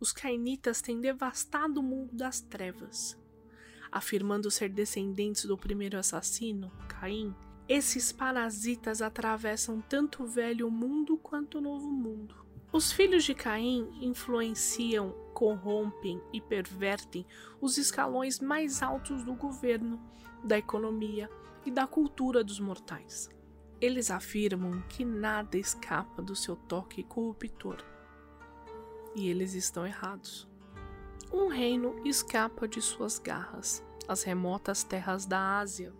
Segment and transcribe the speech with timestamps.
[0.00, 3.16] os cainitas têm devastado o mundo das trevas.
[3.92, 7.34] Afirmando ser descendentes do primeiro assassino, Caim,
[7.68, 12.34] esses parasitas atravessam tanto o velho mundo quanto o novo mundo.
[12.72, 17.26] Os filhos de Caim influenciam, corrompem e pervertem
[17.60, 20.00] os escalões mais altos do governo,
[20.42, 21.28] da economia
[21.66, 23.28] e da cultura dos mortais.
[23.80, 27.89] Eles afirmam que nada escapa do seu toque corruptor.
[29.14, 30.48] E eles estão errados.
[31.32, 35.92] Um reino escapa de suas garras, as remotas terras da Ásia.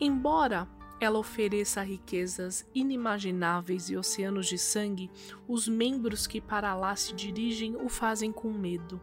[0.00, 0.68] Embora
[1.00, 5.10] ela ofereça riquezas inimagináveis e oceanos de sangue,
[5.46, 9.00] os membros que para lá se dirigem o fazem com medo.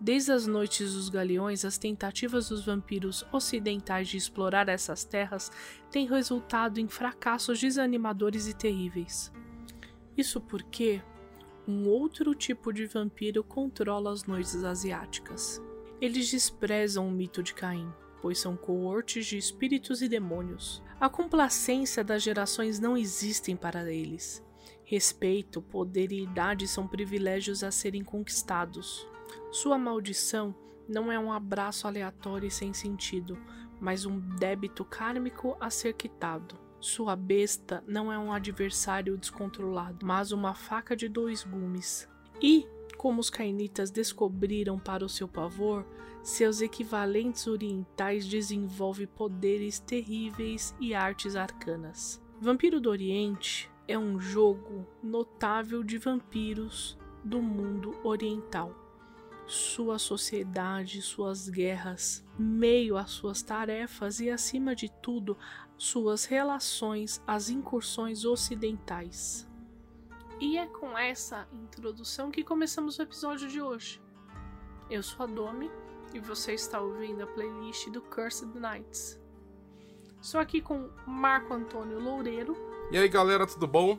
[0.00, 5.52] Desde as noites dos galeões, as tentativas dos vampiros ocidentais de explorar essas terras
[5.90, 9.30] têm resultado em fracassos desanimadores e terríveis.
[10.16, 11.02] Isso porque
[11.70, 15.62] um outro tipo de vampiro controla as noites asiáticas.
[16.00, 17.88] Eles desprezam o mito de Caim,
[18.20, 20.82] pois são coortes de espíritos e demônios.
[20.98, 24.44] A complacência das gerações não existem para eles.
[24.82, 29.06] Respeito, poder e idade são privilégios a serem conquistados.
[29.52, 30.52] Sua maldição
[30.88, 33.38] não é um abraço aleatório e sem sentido,
[33.80, 36.69] mas um débito kármico a ser quitado.
[36.80, 42.08] Sua besta não é um adversário descontrolado, mas uma faca de dois gumes.
[42.40, 45.86] E, como os cainitas descobriram para o seu pavor,
[46.22, 52.20] seus equivalentes orientais desenvolvem poderes terríveis e artes arcanas.
[52.40, 58.74] Vampiro do Oriente é um jogo notável de vampiros do mundo oriental
[59.50, 65.36] sua sociedade, suas guerras, meio às suas tarefas e, acima de tudo,
[65.80, 69.48] suas relações às incursões ocidentais.
[70.38, 74.00] E é com essa introdução que começamos o episódio de hoje.
[74.90, 75.70] Eu sou a Domi
[76.12, 79.18] e você está ouvindo a playlist do Cursed Nights.
[80.20, 82.54] Estou aqui com Marco Antônio Loureiro.
[82.92, 83.98] E aí galera, tudo bom?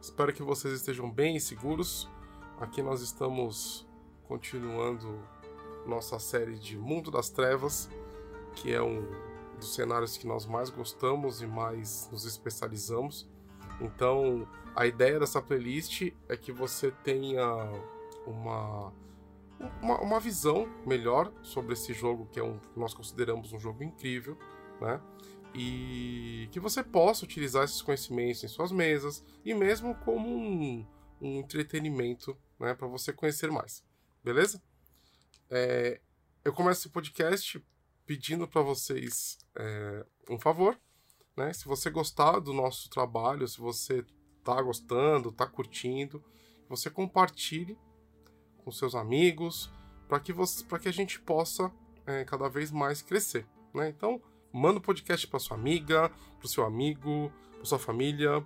[0.00, 2.08] Espero que vocês estejam bem e seguros.
[2.60, 3.84] Aqui nós estamos
[4.28, 5.20] continuando
[5.84, 7.90] nossa série de Mundo das Trevas,
[8.54, 9.29] que é um
[9.60, 13.28] dos cenários que nós mais gostamos e mais nos especializamos.
[13.80, 17.44] Então, a ideia dessa playlist é que você tenha
[18.26, 18.92] uma,
[19.80, 24.36] uma, uma visão melhor sobre esse jogo, que é um nós consideramos um jogo incrível,
[24.80, 25.00] né?
[25.54, 30.86] E que você possa utilizar esses conhecimentos em suas mesas e mesmo como um,
[31.20, 33.82] um entretenimento, né, para você conhecer mais
[34.22, 34.62] beleza?
[35.50, 36.00] É,
[36.44, 37.62] eu começo esse podcast
[38.10, 40.76] pedindo para vocês é, um favor,
[41.36, 41.52] né?
[41.52, 44.04] Se você gostar do nosso trabalho, se você
[44.42, 46.20] tá gostando, tá curtindo,
[46.68, 47.78] você compartilhe
[48.64, 49.70] com seus amigos
[50.08, 51.70] para que você, para que a gente possa
[52.04, 53.90] é, cada vez mais crescer, né?
[53.90, 54.20] Então,
[54.52, 58.44] manda o podcast para sua amiga, para seu amigo, para sua família,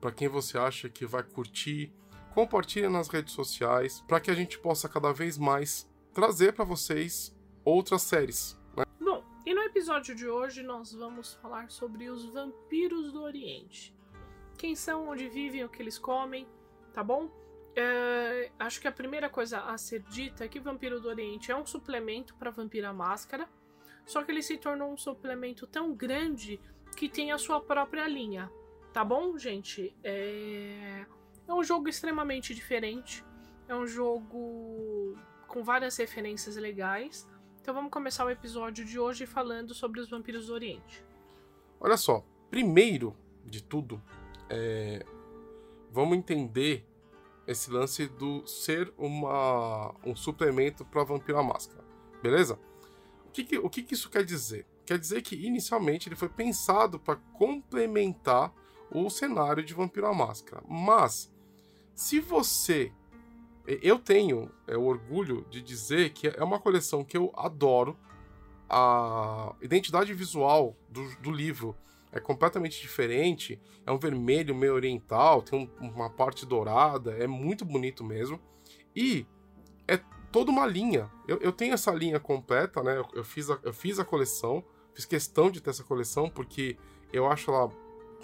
[0.00, 1.94] para quem você acha que vai curtir
[2.34, 7.32] compartilhe nas redes sociais para que a gente possa cada vez mais trazer para vocês
[7.66, 8.58] outras séries.
[8.76, 8.84] Né?
[9.00, 13.94] Bom, e no episódio de hoje nós vamos falar sobre os vampiros do Oriente.
[14.56, 16.46] Quem são, onde vivem, o que eles comem,
[16.94, 17.30] tá bom?
[17.74, 21.56] É, acho que a primeira coisa a ser dita é que Vampiro do Oriente é
[21.56, 23.46] um suplemento para Vampira Máscara,
[24.06, 26.58] só que ele se tornou um suplemento tão grande
[26.96, 28.50] que tem a sua própria linha,
[28.94, 29.94] tá bom, gente?
[30.02, 31.04] É...
[31.48, 33.24] É um jogo extremamente diferente.
[33.68, 35.16] É um jogo
[35.46, 37.28] com várias referências legais.
[37.66, 41.04] Então vamos começar o episódio de hoje falando sobre os vampiros do Oriente.
[41.80, 44.00] Olha só, primeiro de tudo,
[44.48, 45.04] é...
[45.90, 46.86] vamos entender
[47.44, 51.84] esse lance do ser uma, um suplemento para Vampiro à Máscara,
[52.22, 52.56] beleza?
[53.26, 54.64] O que, que o que, que isso quer dizer?
[54.84, 58.54] Quer dizer que inicialmente ele foi pensado para complementar
[58.92, 61.34] o cenário de Vampiro à Máscara, mas
[61.96, 62.92] se você.
[63.66, 67.96] Eu tenho é, o orgulho de dizer que é uma coleção que eu adoro.
[68.68, 71.76] A identidade visual do, do livro
[72.12, 73.60] é completamente diferente.
[73.84, 78.40] É um vermelho meio oriental, tem um, uma parte dourada, é muito bonito mesmo.
[78.94, 79.26] E
[79.88, 79.98] é
[80.30, 81.10] toda uma linha.
[81.26, 82.98] Eu, eu tenho essa linha completa, né?
[82.98, 84.64] Eu, eu, fiz a, eu fiz a coleção,
[84.94, 86.76] fiz questão de ter essa coleção, porque
[87.12, 87.70] eu acho ela.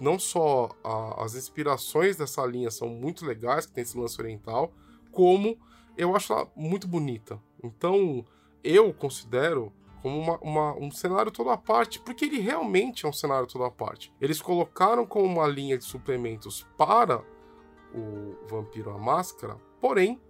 [0.00, 4.72] Não só a, as inspirações dessa linha são muito legais, que tem esse lance oriental,
[5.12, 5.56] como
[5.96, 7.40] eu acho ela muito bonita.
[7.62, 8.24] Então,
[8.64, 9.72] eu considero
[10.02, 13.62] como uma, uma, um cenário todo à parte, porque ele realmente é um cenário todo
[13.64, 14.12] à parte.
[14.20, 17.22] Eles colocaram como uma linha de suplementos para
[17.94, 20.20] o Vampiro a Máscara, porém,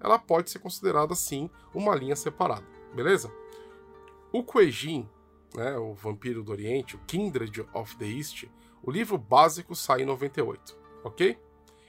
[0.00, 2.64] ela pode ser considerada sim uma linha separada,
[2.94, 3.30] beleza?
[4.32, 5.08] O Kuejin,
[5.54, 8.44] né, o Vampiro do Oriente, o Kindred of the East,
[8.82, 11.38] o livro básico sai em 98, ok?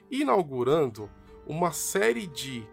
[0.10, 1.10] Inaugurando
[1.48, 2.68] uma série de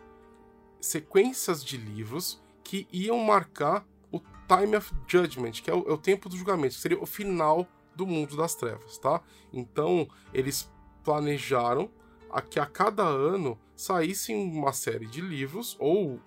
[0.81, 5.99] sequências de livros que iam marcar o Time of Judgment, que é o, é o
[5.99, 9.23] tempo do julgamento, que seria o final do mundo das trevas, tá?
[9.53, 10.71] Então, eles
[11.05, 11.91] planejaram
[12.31, 16.21] a que a cada ano saísse uma série de livros ou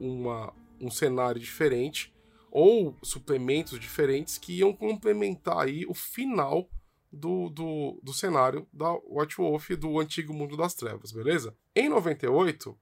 [0.00, 2.12] uma, um cenário diferente
[2.50, 6.68] ou suplementos diferentes que iam complementar aí o final
[7.12, 11.56] do, do, do cenário da White Wolf do antigo mundo das trevas, beleza?
[11.74, 12.78] Em 98,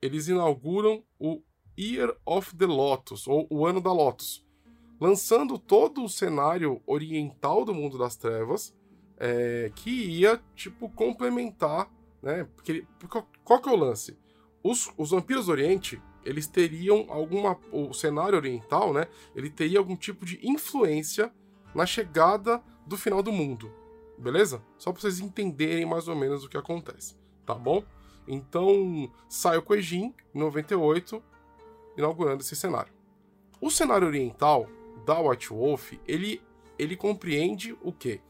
[0.00, 1.42] eles inauguram o
[1.78, 4.44] Year of the Lotus, ou o Ano da Lotus,
[5.00, 8.74] lançando todo o cenário oriental do mundo das trevas,
[9.16, 11.90] é, que ia, tipo, complementar,
[12.22, 12.48] né?
[12.54, 14.18] Porque, porque, qual que é o lance?
[14.62, 17.58] Os, os vampiros do Oriente, eles teriam alguma...
[17.72, 19.06] O cenário oriental, né?
[19.34, 21.32] Ele teria algum tipo de influência
[21.74, 23.70] na chegada do final do mundo,
[24.16, 24.62] beleza?
[24.78, 27.14] Só para vocês entenderem mais ou menos o que acontece,
[27.44, 27.84] tá bom?
[28.26, 31.22] Então, sai o Kuejin, em 98,
[31.96, 32.92] inaugurando esse cenário.
[33.60, 34.68] O cenário oriental
[35.04, 36.42] da White Wolf, ele,
[36.78, 38.20] ele compreende o quê?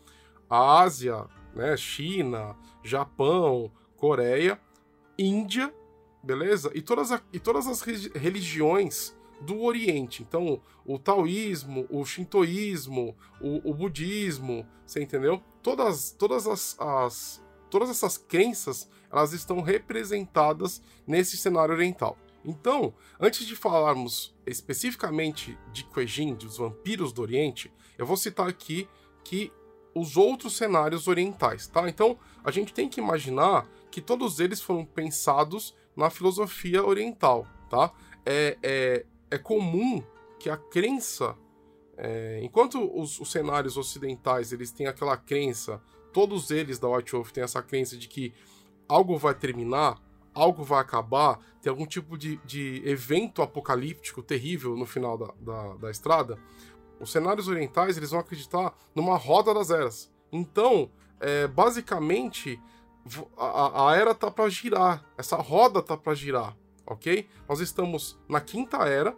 [0.51, 4.61] A Ásia, né, China, Japão, Coreia,
[5.19, 5.75] Índia,
[6.23, 6.71] beleza?
[6.75, 10.23] E todas, a, e todas as religiões do Oriente.
[10.23, 15.43] Então, o taoísmo, o shintoísmo, o, o budismo, você entendeu?
[15.63, 22.17] Todas, todas as, as, todas essas crenças elas estão representadas nesse cenário oriental.
[22.45, 28.89] Então, antes de falarmos especificamente de Kuejin, dos vampiros do Oriente, eu vou citar aqui
[29.25, 29.53] que
[29.95, 31.89] os outros cenários orientais, tá?
[31.89, 37.93] Então, a gente tem que imaginar que todos eles foram pensados na filosofia oriental, tá?
[38.25, 40.03] É, é, é comum
[40.39, 41.37] que a crença,
[41.97, 45.83] é, enquanto os, os, cenários ocidentais eles têm aquela crença,
[46.13, 48.33] todos eles da White Wolf têm essa crença de que
[48.89, 50.01] algo vai terminar,
[50.33, 55.75] algo vai acabar, tem algum tipo de, de evento apocalíptico terrível no final da, da,
[55.77, 56.39] da estrada,
[57.01, 60.11] os cenários orientais eles vão acreditar numa roda das eras.
[60.33, 60.91] Então,
[61.21, 62.61] é, basicamente,
[63.37, 66.57] a, a era tá para girar, essa roda tá para girar,
[66.89, 67.29] ok?
[67.49, 69.17] Nós estamos na quinta era,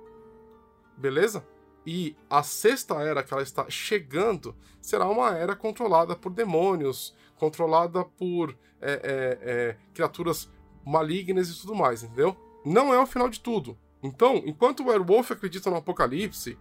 [0.96, 1.46] beleza?
[1.86, 8.04] E a sexta era que ela está chegando será uma era controlada por demônios, controlada
[8.04, 10.50] por é, é, é, criaturas
[10.84, 12.36] malignas e tudo mais, entendeu?
[12.64, 13.78] Não é o final de tudo.
[14.02, 16.58] Então, enquanto o Werewolf acredita no Apocalipse,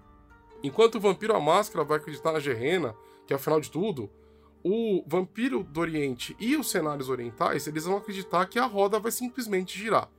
[0.63, 2.95] enquanto o Vampiro a Máscara vai acreditar na Gerena,
[3.25, 4.09] que é o final de tudo,
[4.63, 9.11] o Vampiro do Oriente e os cenários orientais, eles vão acreditar que a roda vai
[9.11, 10.09] simplesmente girar.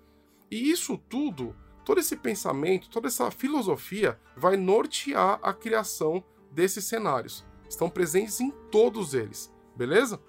[0.51, 1.55] E isso tudo,
[1.85, 7.45] todo esse pensamento, toda essa filosofia vai nortear a criação desses cenários.
[7.69, 10.21] Estão presentes em todos eles, beleza?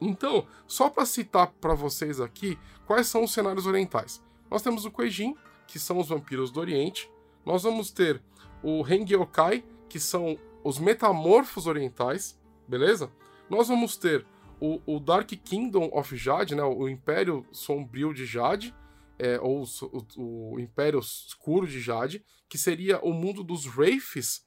[0.00, 4.22] Então, só para citar para vocês aqui quais são os cenários orientais.
[4.50, 5.34] Nós temos o Kuejin,
[5.66, 7.10] que são os vampiros do Oriente.
[7.44, 8.22] Nós vamos ter
[8.62, 13.10] o Hengyokai, que são os metamorfos orientais, beleza?
[13.48, 14.26] Nós vamos ter
[14.60, 18.74] o, o Dark Kingdom of Jade, né, o Império Sombrio de Jade,
[19.18, 24.46] é, ou o, o, Império Escuro de Jade, que seria o mundo dos Wraiths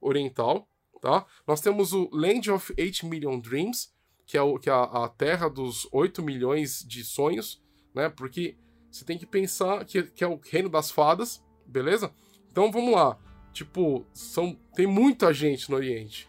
[0.00, 0.68] oriental,
[1.00, 1.26] tá?
[1.46, 3.92] Nós temos o Land of 8 Million Dreams,
[4.26, 7.62] que é, o, que é a, a terra dos 8 milhões de sonhos,
[7.94, 8.08] né?
[8.08, 8.56] Porque
[8.90, 12.12] você tem que pensar que, que é o reino das fadas, beleza?
[12.50, 13.18] Então vamos lá.
[13.52, 16.28] Tipo, são, tem muita gente no Oriente.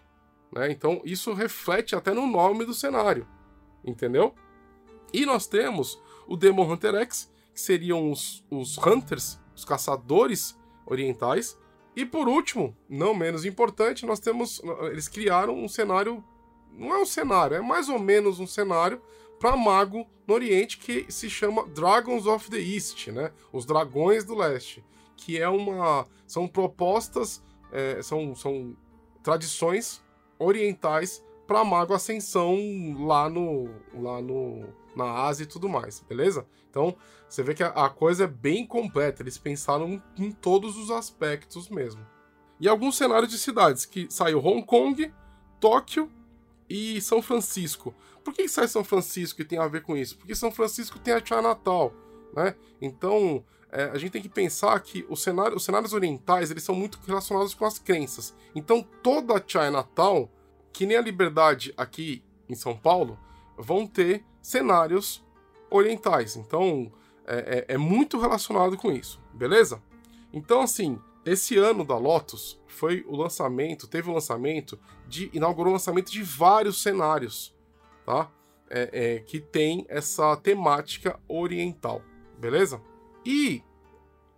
[0.54, 0.72] Né?
[0.72, 3.28] Então isso reflete até no nome do cenário.
[3.84, 4.36] Entendeu?
[5.13, 11.58] E nós temos o Demon Hunter X, que seriam os, os Hunters, os caçadores orientais.
[11.96, 14.62] E por último, não menos importante, nós temos.
[14.89, 16.24] Eles criaram um cenário
[16.74, 19.01] não é um cenário, é mais ou menos um cenário
[19.39, 23.31] para mago no Oriente que se chama Dragons of the East, né?
[23.51, 24.84] Os Dragões do Leste,
[25.17, 28.75] que é uma são propostas, é, são, são
[29.24, 30.01] tradições
[30.38, 32.58] orientais para Mago Ascensão
[32.98, 34.63] lá no lá no
[34.96, 36.46] na Ásia e tudo mais, beleza?
[36.70, 36.96] Então,
[37.27, 41.67] você vê que a, a coisa é bem completa, eles pensaram em todos os aspectos
[41.67, 42.05] mesmo.
[42.58, 45.13] E alguns cenários de cidades, que saiu Hong Kong,
[45.60, 46.10] Tóquio
[46.70, 47.93] e São Francisco.
[48.24, 50.17] Por que, sai São Francisco e tem a ver com isso?
[50.17, 51.91] Porque São Francisco tem a Chinatown,
[52.34, 52.55] né?
[52.81, 56.98] Então, é, a gente tem que pensar que cenário, os cenários orientais eles são muito
[57.05, 58.34] relacionados com as crenças.
[58.55, 60.29] Então, toda a Chinatown,
[60.74, 63.18] que nem a Liberdade aqui em São Paulo,
[63.58, 65.24] vão ter cenários
[65.70, 66.36] orientais.
[66.36, 66.92] Então,
[67.25, 69.82] é, é, é muito relacionado com isso, beleza?
[70.34, 75.30] Então, assim, esse ano da Lotus foi o lançamento, teve o lançamento de.
[75.34, 77.56] inaugurou o lançamento de vários cenários,
[78.06, 78.32] tá?
[78.70, 82.01] É, é, que tem essa temática oriental,
[82.40, 82.82] beleza?
[83.25, 83.62] E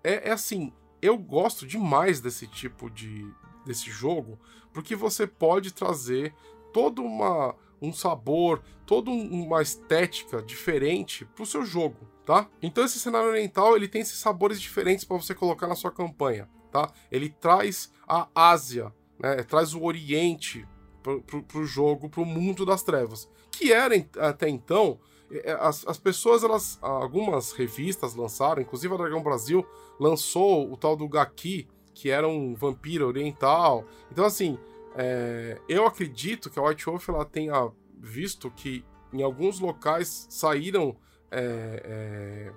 [0.04, 3.32] é, é, assim, eu gosto demais desse tipo de
[3.66, 4.38] desse jogo,
[4.74, 6.34] porque você pode trazer
[6.74, 12.50] todo uma, um sabor, toda uma estética diferente pro seu jogo, tá?
[12.62, 16.50] Então esse cenário oriental, ele tem esses sabores diferentes para você colocar na sua campanha,
[16.72, 16.92] tá?
[17.12, 19.44] Ele traz a Ásia, né?
[19.44, 20.68] Traz o Oriente
[21.01, 25.00] pro, pro jogo, pro mundo das trevas, que era até então
[25.34, 26.77] é, é, as, as pessoas, elas.
[26.82, 29.65] Algumas revistas lançaram, inclusive a Dragão Brasil
[30.00, 33.85] lançou o tal do Gaki, que era um vampiro oriental.
[34.12, 34.57] Então, assim,
[34.95, 40.95] é, eu acredito que a White Wolf ela tenha visto que em alguns locais saíram.
[41.31, 42.53] É, é,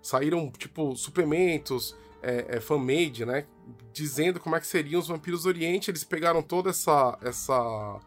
[0.00, 3.46] saíram, tipo, suplementos, é, é, fan-made, né?
[3.92, 5.90] Dizendo como é que seriam os vampiros do Oriente.
[5.90, 8.00] Eles pegaram toda essa, essa,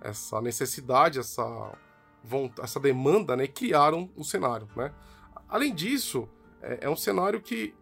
[0.00, 1.72] essa necessidade, essa
[2.62, 4.92] essa demanda, né, criaram o cenário, né?
[5.48, 6.28] Além disso,
[6.62, 7.74] é, é um cenário que,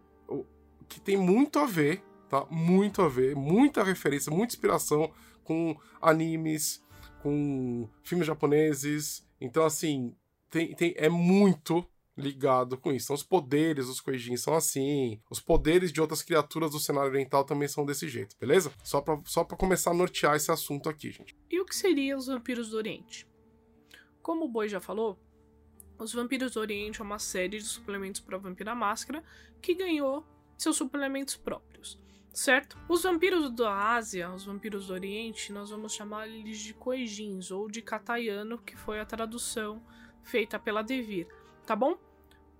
[0.87, 2.45] que tem muito a ver, tá?
[2.49, 5.11] Muito a ver, muita referência, muita inspiração
[5.43, 6.81] com animes,
[7.21, 9.27] com filmes japoneses.
[9.39, 10.15] Então, assim,
[10.49, 11.85] tem, tem, é muito
[12.15, 13.07] ligado com isso.
[13.07, 17.43] Então, os poderes dos Koijins são assim, os poderes de outras criaturas do cenário oriental
[17.43, 18.71] também são desse jeito, beleza?
[18.81, 21.35] Só pra, só pra começar a nortear esse assunto aqui, gente.
[21.49, 23.27] E o que seriam os vampiros do Oriente?
[24.21, 25.19] Como o Boi já falou,
[25.97, 29.23] os Vampiros do Oriente é uma série de suplementos para Vampira Máscara
[29.61, 30.25] que ganhou
[30.57, 31.70] seus suplementos próprios,
[32.33, 32.77] certo?
[32.87, 37.69] Os vampiros da Ásia, os vampiros do Oriente, nós vamos chamar eles de Koijins ou
[37.69, 39.81] de Katayano, que foi a tradução
[40.23, 41.27] feita pela Devir,
[41.65, 41.97] tá bom?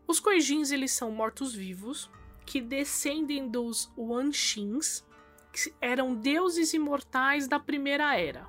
[0.08, 2.10] Os Koijins, eles são mortos-vivos
[2.46, 5.06] que descendem dos Wanxins,
[5.54, 8.48] que eram deuses imortais da Primeira Era.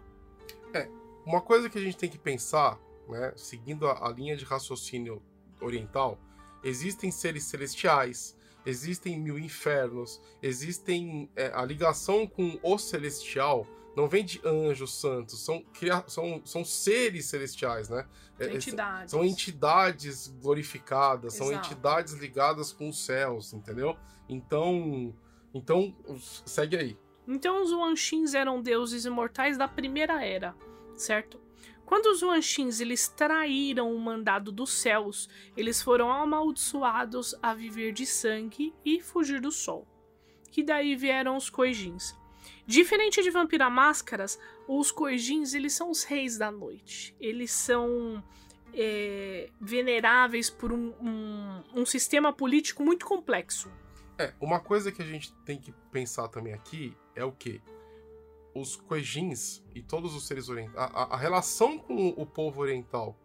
[0.72, 0.88] É,
[1.26, 5.22] uma coisa que a gente tem que pensar né, seguindo a, a linha de raciocínio
[5.60, 6.18] oriental,
[6.64, 14.24] existem seres celestiais, existem mil infernos, existem é, a ligação com o celestial não vem
[14.24, 15.64] de anjos santos, são,
[16.06, 18.06] são, são seres celestiais, né?
[18.38, 19.10] É, é, entidades.
[19.10, 21.50] São entidades glorificadas, Exato.
[21.50, 23.96] são entidades ligadas com os céus, entendeu?
[24.28, 25.14] Então,
[25.52, 25.94] então
[26.46, 26.98] segue aí.
[27.28, 30.54] Então os Wanxins eram deuses imortais da primeira era,
[30.94, 31.38] certo?
[31.92, 38.06] Quando os Wanxins eles traíram o mandado dos céus, eles foram amaldiçoados a viver de
[38.06, 39.86] sangue e fugir do sol.
[40.50, 42.18] Que daí vieram os Koijins.
[42.66, 47.14] Diferente de Vampira Máscaras, os Koijins eles são os reis da noite.
[47.20, 48.24] Eles são
[48.72, 53.70] é, veneráveis por um, um, um sistema político muito complexo.
[54.18, 57.60] É, uma coisa que a gente tem que pensar também aqui é o que?
[58.54, 63.16] Os Kuejins e todos os seres orientais, a, a, relação com o povo oriental,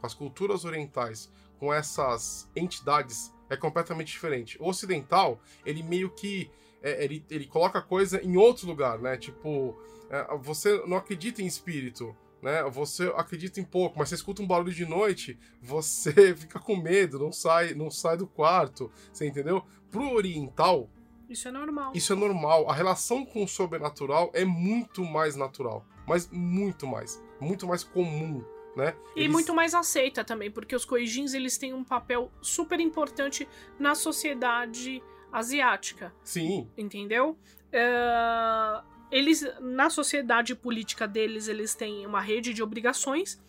[0.00, 4.60] com as culturas orientais, com essas entidades é completamente diferente.
[4.60, 6.50] O ocidental, ele meio que
[6.82, 9.16] é, ele, ele coloca a coisa em outro lugar, né?
[9.16, 9.76] Tipo,
[10.10, 12.62] é, você não acredita em espírito, né?
[12.64, 17.18] Você acredita em pouco, mas você escuta um barulho de noite, você fica com medo,
[17.18, 19.64] não sai, não sai do quarto, você entendeu?
[19.90, 20.90] Pro oriental,
[21.32, 21.92] isso é normal.
[21.94, 22.68] Isso é normal.
[22.70, 25.84] A relação com o sobrenatural é muito mais natural.
[26.06, 27.22] Mas muito mais.
[27.40, 28.44] Muito mais comum.
[28.76, 28.96] Né?
[29.14, 29.32] E eles...
[29.32, 33.46] muito mais aceita também, porque os Koijins eles têm um papel super importante
[33.78, 36.14] na sociedade asiática.
[36.22, 36.70] Sim.
[36.76, 37.36] Entendeu?
[37.68, 43.40] Uh, eles, na sociedade política deles, eles têm uma rede de obrigações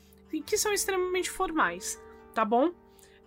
[0.46, 2.02] que são extremamente formais,
[2.34, 2.74] tá bom?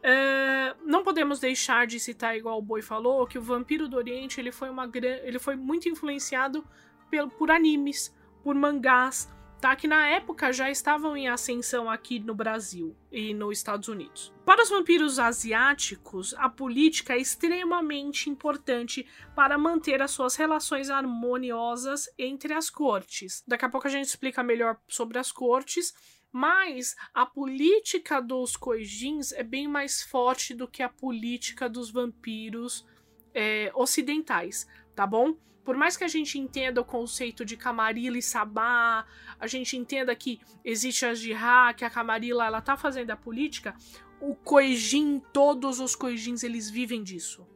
[0.08, 4.38] É, não podemos deixar de citar, igual o Boi falou, que o Vampiro do Oriente
[4.38, 6.64] ele foi, uma, ele foi muito influenciado
[7.10, 9.28] por, por animes, por mangás,
[9.60, 9.74] tá?
[9.74, 14.32] Que na época já estavam em ascensão aqui no Brasil e nos Estados Unidos.
[14.44, 22.08] Para os vampiros asiáticos, a política é extremamente importante para manter as suas relações harmoniosas
[22.16, 23.42] entre as cortes.
[23.44, 25.92] Daqui a pouco a gente explica melhor sobre as cortes,
[26.36, 32.86] mas a política dos Koijins é bem mais forte do que a política dos vampiros
[33.32, 35.34] é, ocidentais, tá bom?
[35.64, 39.06] Por mais que a gente entenda o conceito de Camarilla e Sabá,
[39.40, 43.74] a gente entenda que existe a Jihá, que a Camarilla ela tá fazendo a política,
[44.20, 47.46] o Koijin, todos os Koijins, eles vivem disso.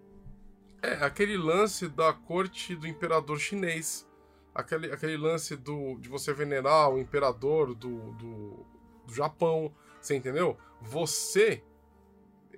[0.81, 4.09] É, aquele lance da corte do imperador chinês.
[4.55, 8.67] Aquele, aquele lance do, de você venerar o imperador do, do,
[9.11, 9.73] do Japão.
[10.01, 10.57] Você entendeu?
[10.81, 11.63] Você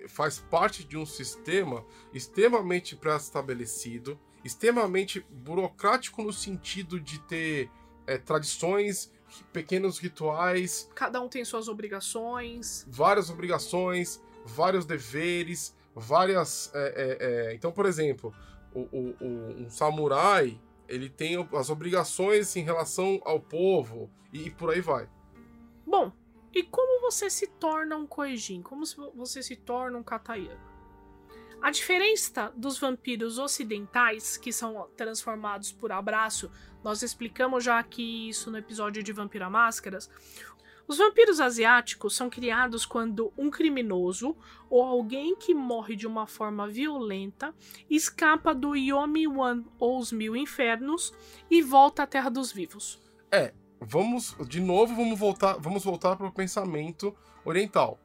[0.07, 7.69] faz parte de um sistema extremamente pré-estabelecido, extremamente burocrático no sentido de ter
[8.05, 9.11] é, tradições,
[9.51, 10.89] pequenos rituais.
[10.93, 12.85] Cada um tem suas obrigações.
[12.87, 16.71] Várias obrigações, vários deveres, várias.
[16.73, 18.33] É, é, é, então, por exemplo,
[18.73, 24.51] o, o, o, um samurai ele tem as obrigações em relação ao povo e, e
[24.51, 25.09] por aí vai.
[25.85, 26.11] Bom,
[26.53, 28.61] e como você se torna um Koijin?
[28.61, 28.83] Como
[29.15, 30.73] você se torna um Katayama?
[31.63, 36.51] A diferença dos vampiros ocidentais, que são transformados por abraço,
[36.83, 40.09] nós explicamos já aqui isso no episódio de Vampiro a Máscaras.
[40.85, 44.35] Os vampiros asiáticos são criados quando um criminoso
[44.69, 47.55] ou alguém que morre de uma forma violenta
[47.89, 51.13] escapa do Yomi One ou os Mil Infernos
[51.49, 53.01] e volta à Terra dos Vivos.
[53.31, 53.53] É,
[53.85, 57.99] vamos de novo vamos voltar vamos voltar para o pensamento oriental.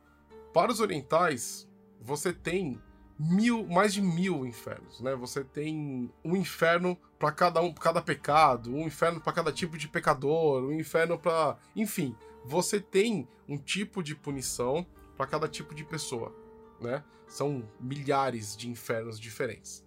[0.53, 1.69] Para os orientais,
[2.01, 2.81] você tem
[3.19, 5.15] mil, mais de mil infernos, né?
[5.17, 9.89] Você tem um inferno para cada um, cada pecado, um inferno para cada tipo de
[9.89, 15.85] pecador, um inferno para, enfim, você tem um tipo de punição para cada tipo de
[15.85, 16.35] pessoa,
[16.81, 17.05] né?
[17.27, 19.85] São milhares de infernos diferentes.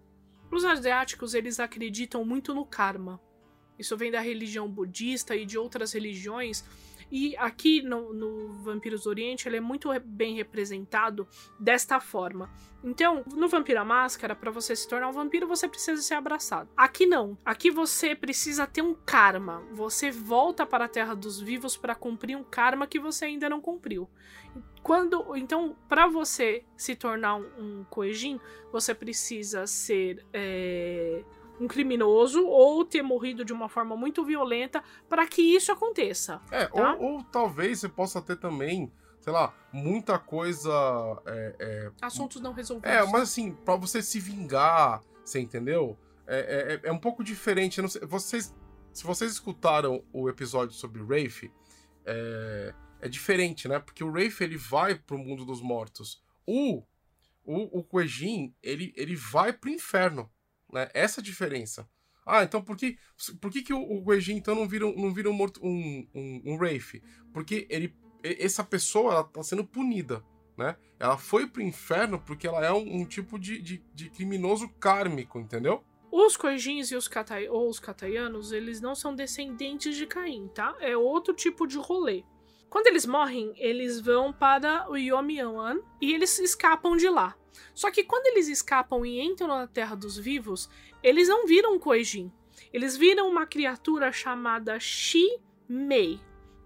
[0.51, 3.19] Os asiáticos, eles acreditam muito no karma.
[3.81, 6.63] Isso vem da religião budista e de outras religiões
[7.11, 11.27] e aqui no, no Vampiros do Oriente ele é muito bem representado
[11.59, 12.49] desta forma.
[12.83, 16.69] Então, no Vampiro à Máscara, para você se tornar um vampiro, você precisa ser abraçado.
[16.75, 17.37] Aqui não.
[17.45, 19.61] Aqui você precisa ter um karma.
[19.73, 23.61] Você volta para a Terra dos Vivos para cumprir um karma que você ainda não
[23.61, 24.09] cumpriu.
[24.81, 28.39] Quando, então, para você se tornar um, um Koejin,
[28.71, 31.23] você precisa ser é,
[31.61, 36.41] um criminoso ou ter morrido de uma forma muito violenta para que isso aconteça.
[36.49, 36.95] É, tá?
[36.95, 40.71] ou, ou, talvez você possa ter também, sei lá, muita coisa.
[41.25, 42.91] É, é, Assuntos não resolvidos.
[42.91, 45.97] É, mas assim, para você se vingar, você entendeu?
[46.25, 47.87] É, é, é um pouco diferente.
[47.89, 48.55] Sei, vocês,
[48.91, 51.51] se vocês escutaram o episódio sobre Rafe,
[52.05, 53.79] é, é diferente, né?
[53.79, 56.23] Porque o Rafe ele vai pro mundo dos mortos.
[56.45, 56.83] O
[57.43, 60.29] o, o Kuejin, ele, ele vai pro inferno.
[60.71, 60.89] Né?
[60.93, 61.87] Essa é diferença.
[62.25, 62.97] Ah, então por que,
[63.39, 66.55] por que, que o, o então não vira, não vira um, morto, um, um, um
[66.55, 67.01] Wraith?
[67.33, 70.23] Porque ele, essa pessoa ela tá sendo punida,
[70.57, 70.75] né?
[70.99, 75.39] Ela foi pro inferno porque ela é um, um tipo de, de, de, criminoso kármico,
[75.39, 75.83] entendeu?
[76.11, 80.75] Os Koijins e os, Katai, ou os Kataianos, eles não são descendentes de Caim, tá?
[80.79, 82.23] É outro tipo de rolê.
[82.69, 87.35] Quando eles morrem, eles vão para o Yomian e eles escapam de lá.
[87.73, 90.69] Só que quando eles escapam e entram na Terra dos Vivos,
[91.03, 92.31] eles não viram Koijin.
[92.71, 96.19] Eles viram uma criatura chamada Shi-Mei,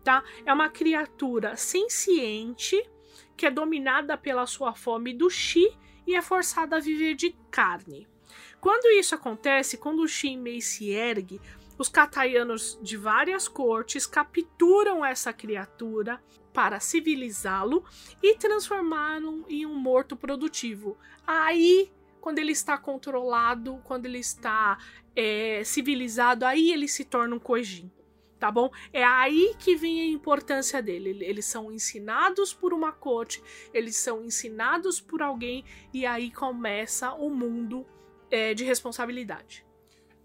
[0.03, 0.23] tá?
[0.45, 2.81] É uma criatura senciente
[3.35, 8.07] que é dominada pela sua fome do Shi e é forçada a viver de carne.
[8.61, 11.39] Quando isso acontece, quando o Shi-Mei se ergue,
[11.77, 16.21] os Kataianos de várias cortes capturam essa criatura
[16.55, 17.83] para civilizá-lo
[18.23, 20.97] e transformá-lo em um morto produtivo.
[21.27, 21.91] Aí,
[22.21, 24.79] quando ele está controlado, quando ele está
[25.13, 27.91] é, civilizado, aí ele se torna um Kojin.
[28.39, 28.69] Tá bom?
[28.91, 31.23] É aí que vem a importância dele.
[31.23, 33.41] Eles são ensinados por uma corte,
[33.73, 35.63] eles são ensinados por alguém,
[35.93, 37.85] e aí começa o mundo
[38.31, 39.65] é, de responsabilidade.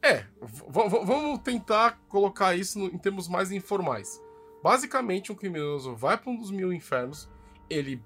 [0.02, 0.26] É,
[0.68, 4.20] vamos tentar colocar isso em termos mais informais.
[4.62, 7.28] Basicamente, um criminoso vai para um dos mil infernos,
[7.68, 8.02] ele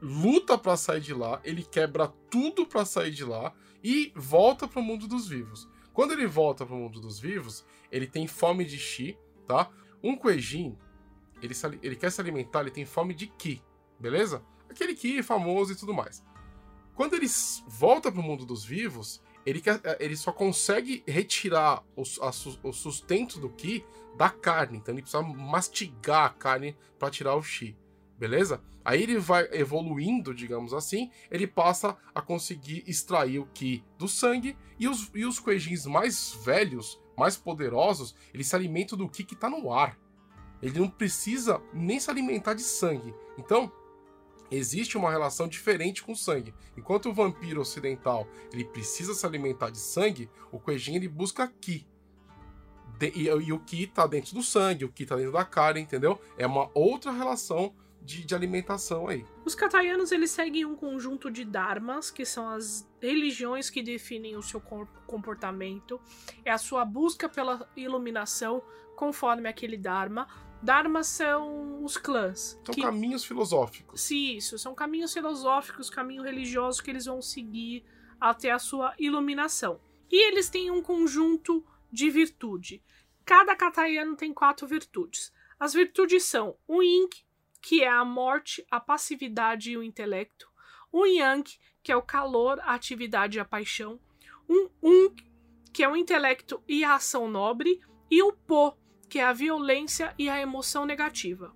[0.00, 4.80] luta para sair de lá, ele quebra tudo para sair de lá e volta para
[4.80, 5.68] o mundo dos vivos.
[5.92, 9.16] Quando ele volta para o mundo dos vivos, ele tem fome de chi,
[9.46, 9.70] tá?
[10.02, 10.76] Um Kuejin,
[11.40, 13.62] ele, ele quer se alimentar, ele tem fome de ki,
[13.98, 14.44] beleza?
[14.68, 16.24] Aquele ki famoso e tudo mais.
[16.94, 17.26] Quando ele
[17.66, 22.30] volta para o mundo dos vivos, ele, quer, ele só consegue retirar o, a,
[22.62, 23.84] o sustento do Ki
[24.16, 24.78] da carne.
[24.78, 27.76] Então ele precisa mastigar a carne para tirar o Chi.
[28.18, 28.62] Beleza?
[28.84, 34.56] Aí ele vai evoluindo, digamos assim, ele passa a conseguir extrair o Ki do sangue
[34.78, 39.34] e os, e os Kuejins mais velhos, mais poderosos, eles se alimentam do Ki que
[39.34, 39.98] está no ar.
[40.62, 43.14] Ele não precisa nem se alimentar de sangue.
[43.36, 43.72] Então,
[44.56, 46.54] existe uma relação diferente com o sangue.
[46.76, 51.86] Enquanto o vampiro ocidental ele precisa se alimentar de sangue, o Kuejin ele busca Ki.
[53.00, 56.20] E, e, o Ki tá dentro do sangue, o Ki tá dentro da carne, entendeu?
[56.38, 59.24] É uma outra relação de, de alimentação aí.
[59.44, 64.42] Os Kataianos eles seguem um conjunto de dharmas, que são as religiões que definem o
[64.42, 64.60] seu
[65.06, 66.00] comportamento,
[66.44, 68.62] é a sua busca pela iluminação
[68.94, 70.28] conforme aquele dharma.
[70.64, 72.58] Dharmas são os clãs.
[72.64, 72.80] São que...
[72.80, 74.00] caminhos filosóficos.
[74.00, 74.58] Sim, isso.
[74.58, 77.84] São caminhos filosóficos, caminho religioso que eles vão seguir
[78.18, 79.78] até a sua iluminação.
[80.10, 82.82] E eles têm um conjunto de virtude.
[83.26, 85.30] Cada Katayano tem quatro virtudes.
[85.60, 87.10] As virtudes são o Yin,
[87.60, 90.50] que é a morte, a passividade e o intelecto.
[90.90, 94.00] O Yang, que é o calor, a atividade e a paixão.
[94.48, 95.14] Um Un,
[95.74, 97.82] que é o intelecto e a ação nobre.
[98.10, 98.74] E o Po,
[99.08, 101.52] que é a violência e a emoção negativa.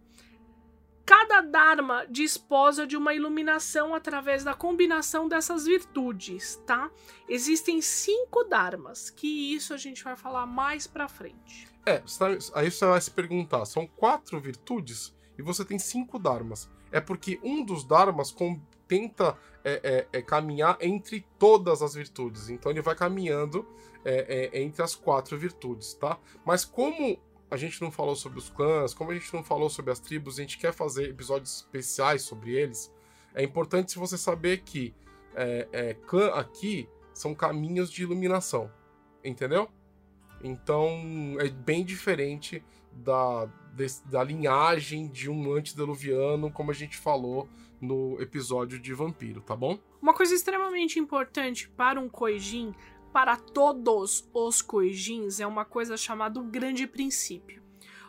[1.09, 6.91] Cada Dharma disposa de uma iluminação através da combinação dessas virtudes, tá?
[7.27, 11.67] Existem cinco Dharmas, que isso a gente vai falar mais pra frente.
[11.87, 12.03] É,
[12.55, 16.71] aí você vai se perguntar, são quatro virtudes e você tem cinco Dharmas.
[16.93, 19.35] É porque um dos Dharmas com, tenta
[19.65, 22.49] é, é, é, caminhar entre todas as virtudes.
[22.49, 23.67] Então ele vai caminhando
[24.05, 26.19] é, é, entre as quatro virtudes, tá?
[26.45, 27.19] Mas como
[27.51, 30.39] a gente não falou sobre os clãs, como a gente não falou sobre as tribos,
[30.39, 32.93] a gente quer fazer episódios especiais sobre eles.
[33.35, 34.95] É importante você saber que
[35.35, 38.71] é, é, clã aqui são caminhos de iluminação,
[39.25, 39.69] entendeu?
[40.43, 47.49] Então é bem diferente da, de, da linhagem de um antediluviano, como a gente falou
[47.81, 49.79] no episódio de vampiro, tá bom?
[50.03, 52.75] Uma coisa extremamente importante para um Koijin
[53.13, 57.63] para todos os Kuijins é uma coisa chamada o grande princípio.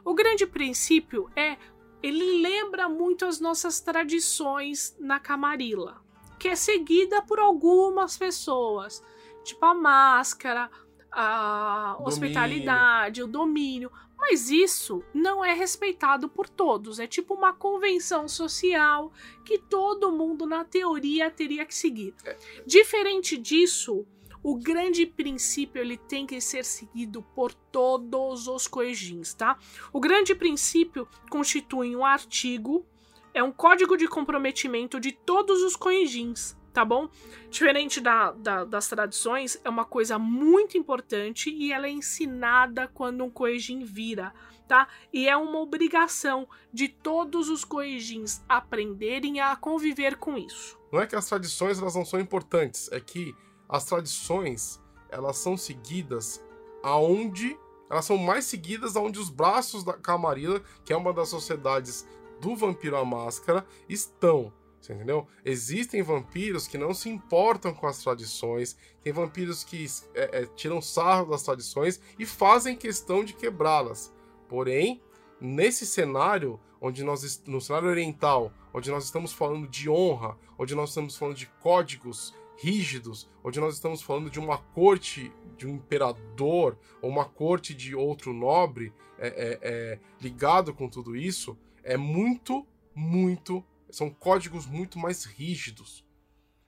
[0.03, 1.57] O grande princípio é
[2.01, 6.01] ele lembra muito as nossas tradições na Camarilla,
[6.37, 9.03] que é seguida por algumas pessoas,
[9.43, 10.69] tipo a máscara,
[11.11, 12.07] a domínio.
[12.07, 16.99] hospitalidade, o domínio, mas isso não é respeitado por todos.
[16.99, 19.11] É tipo uma convenção social
[19.45, 22.13] que todo mundo, na teoria, teria que seguir.
[22.25, 22.37] É.
[22.65, 24.05] Diferente disso,
[24.41, 29.57] o grande princípio ele tem que ser seguido por todos os coejins, tá?
[29.91, 32.85] O grande princípio constitui um artigo,
[33.33, 37.09] é um código de comprometimento de todos os coejins, tá bom?
[37.49, 43.23] Diferente da, da, das tradições, é uma coisa muito importante e ela é ensinada quando
[43.23, 44.33] um coejin vira,
[44.67, 44.87] tá?
[45.11, 50.79] E é uma obrigação de todos os coejins aprenderem a conviver com isso.
[50.91, 53.35] Não é que as tradições elas não são importantes, é que
[53.69, 56.43] as tradições elas são seguidas
[56.83, 57.57] aonde
[57.89, 62.07] elas são mais seguidas aonde os braços da Camarilla, que é uma das sociedades
[62.39, 64.53] do Vampiro à Máscara, estão.
[64.79, 65.27] Você entendeu?
[65.43, 70.81] Existem vampiros que não se importam com as tradições, tem vampiros que é, é, tiram
[70.81, 74.13] sarro das tradições e fazem questão de quebrá-las.
[74.47, 75.01] Porém,
[75.41, 80.89] nesse cenário, onde nós no cenário oriental, onde nós estamos falando de honra, onde nós
[80.89, 86.77] estamos falando de códigos rígidos, onde nós estamos falando de uma corte de um imperador
[87.01, 92.67] ou uma corte de outro nobre é, é, é, ligado com tudo isso, é muito,
[92.93, 93.63] muito.
[93.89, 96.05] São códigos muito mais rígidos.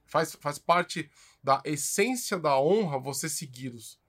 [0.05, 1.09] Faz, faz parte
[1.43, 3.99] da essência da honra você segui-los.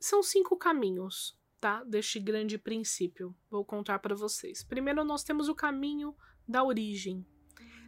[0.00, 1.82] São cinco caminhos, tá?
[1.84, 3.34] Deste grande princípio.
[3.50, 4.62] Vou contar para vocês.
[4.62, 6.14] Primeiro, nós temos o caminho
[6.46, 7.26] da origem.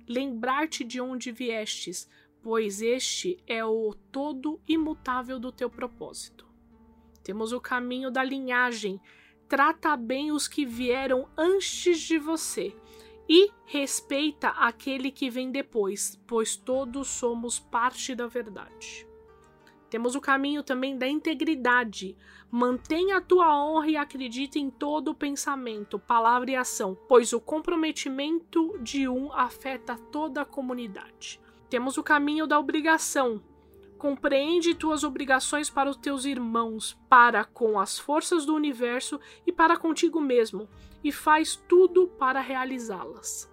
[0.08, 2.08] Lembrar-te de onde viestes,
[2.42, 6.46] pois este é o todo imutável do teu propósito.
[7.22, 9.00] Temos o caminho da linhagem,
[9.48, 12.74] trata bem os que vieram antes de você
[13.28, 19.06] e respeita aquele que vem depois, pois todos somos parte da verdade.
[19.90, 22.16] Temos o caminho também da integridade.
[22.48, 28.78] Mantenha a tua honra e acredite em todo pensamento, palavra e ação, pois o comprometimento
[28.80, 31.40] de um afeta toda a comunidade.
[31.70, 33.40] Temos o caminho da obrigação.
[33.96, 39.76] Compreende tuas obrigações para os teus irmãos, para com as forças do universo e para
[39.76, 40.68] contigo mesmo,
[41.04, 43.48] e faz tudo para realizá-las.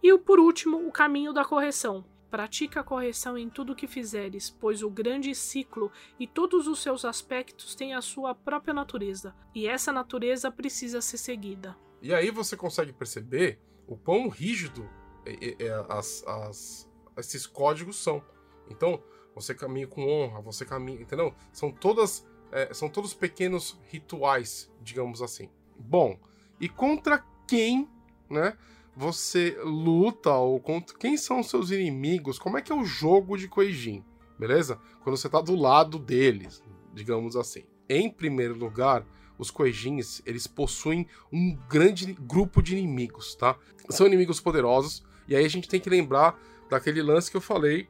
[0.00, 2.04] E por último, o caminho da correção.
[2.30, 7.04] Pratica a correção em tudo que fizeres, pois o grande ciclo e todos os seus
[7.04, 11.76] aspectos têm a sua própria natureza, e essa natureza precisa ser seguida.
[12.02, 14.88] E aí você consegue perceber o quão rígido
[15.24, 18.22] é, é, é, as, as, esses códigos são.
[18.68, 19.02] Então,
[19.34, 21.34] você caminha com honra, você caminha, entendeu?
[21.52, 25.50] São todas, é, são todos pequenos rituais, digamos assim.
[25.78, 26.18] Bom,
[26.60, 27.88] e contra quem,
[28.30, 28.56] né?
[28.96, 32.38] Você luta ou contra quem são os seus inimigos?
[32.38, 34.02] Como é que é o jogo de Koijin,
[34.38, 34.80] beleza?
[35.02, 36.62] Quando você tá do lado deles,
[36.94, 37.64] digamos assim.
[37.90, 39.06] Em primeiro lugar,
[39.38, 43.58] os Koijins, eles possuem um grande grupo de inimigos, tá?
[43.90, 47.88] São inimigos poderosos, e aí a gente tem que lembrar daquele lance que eu falei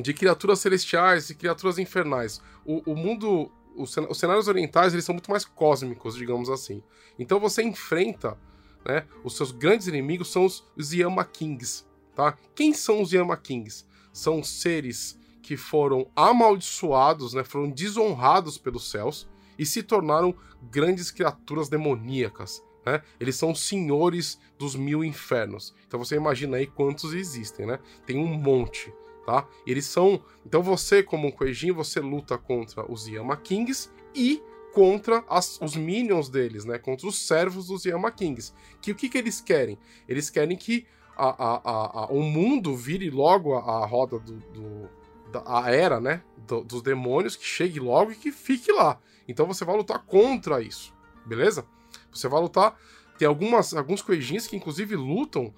[0.00, 2.40] de criaturas celestiais e criaturas infernais.
[2.64, 6.82] O, o mundo, os, os cenários orientais, eles são muito mais cósmicos, digamos assim.
[7.18, 8.38] Então você enfrenta,
[8.84, 12.36] né, os seus grandes inimigos são os, os Yama Kings, tá?
[12.54, 13.84] Quem são os Yama Kings?
[14.12, 20.34] São seres que foram amaldiçoados, né, foram desonrados pelos céus e se tornaram
[20.70, 22.62] grandes criaturas demoníacas.
[22.84, 23.02] Né?
[23.20, 25.74] Eles são senhores dos mil infernos.
[25.86, 27.78] Então você imagina aí quantos existem, né?
[28.04, 28.92] Tem um monte
[29.24, 29.46] tá?
[29.66, 30.22] Eles são.
[30.44, 34.42] Então você, como um Kuejin, você luta contra os Yama Kings e
[34.72, 36.78] contra as, os minions deles, né?
[36.78, 38.52] Contra os servos dos Yama Kings.
[38.80, 39.78] Que o que, que eles querem?
[40.08, 45.42] Eles querem que a, a, a, o mundo vire logo a, roda do, do da
[45.46, 46.22] a era, né?
[46.36, 48.98] Do, dos demônios, que chegue logo e que fique lá.
[49.28, 51.66] Então você vai lutar contra isso, beleza?
[52.12, 52.76] Você vai lutar.
[53.18, 55.52] Tem algumas, alguns Kuejins que inclusive lutam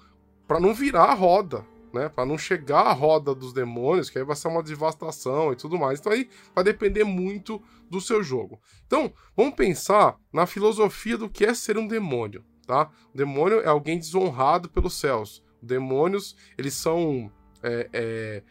[0.47, 2.09] para não virar a roda, né?
[2.09, 5.77] Para não chegar à roda dos demônios, que aí vai ser uma devastação e tudo
[5.77, 5.99] mais.
[5.99, 8.59] Então aí vai depender muito do seu jogo.
[8.85, 12.89] Então, vamos pensar na filosofia do que é ser um demônio, tá?
[13.13, 15.43] O demônio é alguém desonrado pelos céus.
[15.61, 17.31] Demônios, eles são.
[17.63, 18.43] É, é,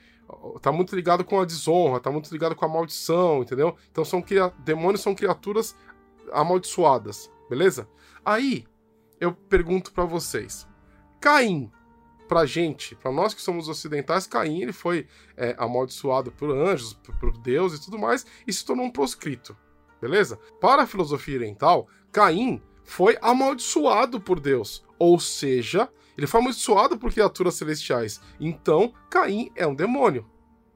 [0.61, 3.77] tá muito ligado com a desonra, tá muito ligado com a maldição, entendeu?
[3.91, 4.25] Então são
[4.65, 5.77] demônios são criaturas
[6.33, 7.89] amaldiçoadas, beleza?
[8.25, 8.65] Aí
[9.21, 10.67] eu pergunto para vocês,
[11.21, 11.71] Caim
[12.29, 17.15] pra gente, para nós que somos ocidentais, Caim ele foi é, amaldiçoado por anjos, por,
[17.17, 19.57] por Deus e tudo mais, e se tornou um proscrito,
[20.01, 20.39] beleza?
[20.61, 27.13] Para a filosofia oriental, Caim foi amaldiçoado por Deus, ou seja, ele foi amaldiçoado por
[27.13, 28.21] criaturas celestiais.
[28.41, 30.29] Então, Caim é um demônio,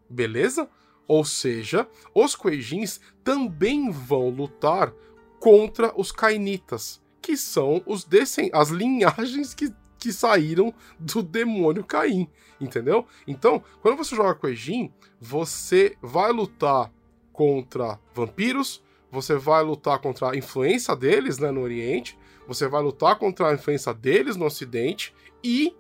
[0.09, 0.69] beleza?
[1.07, 4.93] Ou seja, os Kuejins também vão lutar
[5.39, 8.07] contra os Cainitas, que são os
[8.53, 12.29] as linhagens que que saíram do demônio Caim,
[12.61, 13.05] entendeu?
[13.27, 16.93] Então, quando você joga com Ejin, você vai lutar
[17.33, 23.19] contra vampiros, você vai lutar contra a influência deles né, no Oriente, você vai lutar
[23.19, 25.75] contra a influência deles no Ocidente e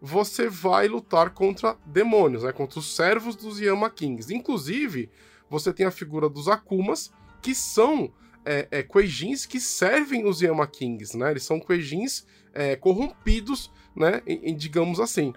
[0.00, 4.34] você vai lutar contra demônios, né, contra os servos dos Yama Kings.
[4.34, 5.10] Inclusive,
[5.48, 8.12] você tem a figura dos Akumas, que são
[8.44, 11.30] é, é, que servem os Yama Kings, né?
[11.30, 14.22] Eles são Kuejins é, corrompidos, né?
[14.56, 15.32] Digamos assim.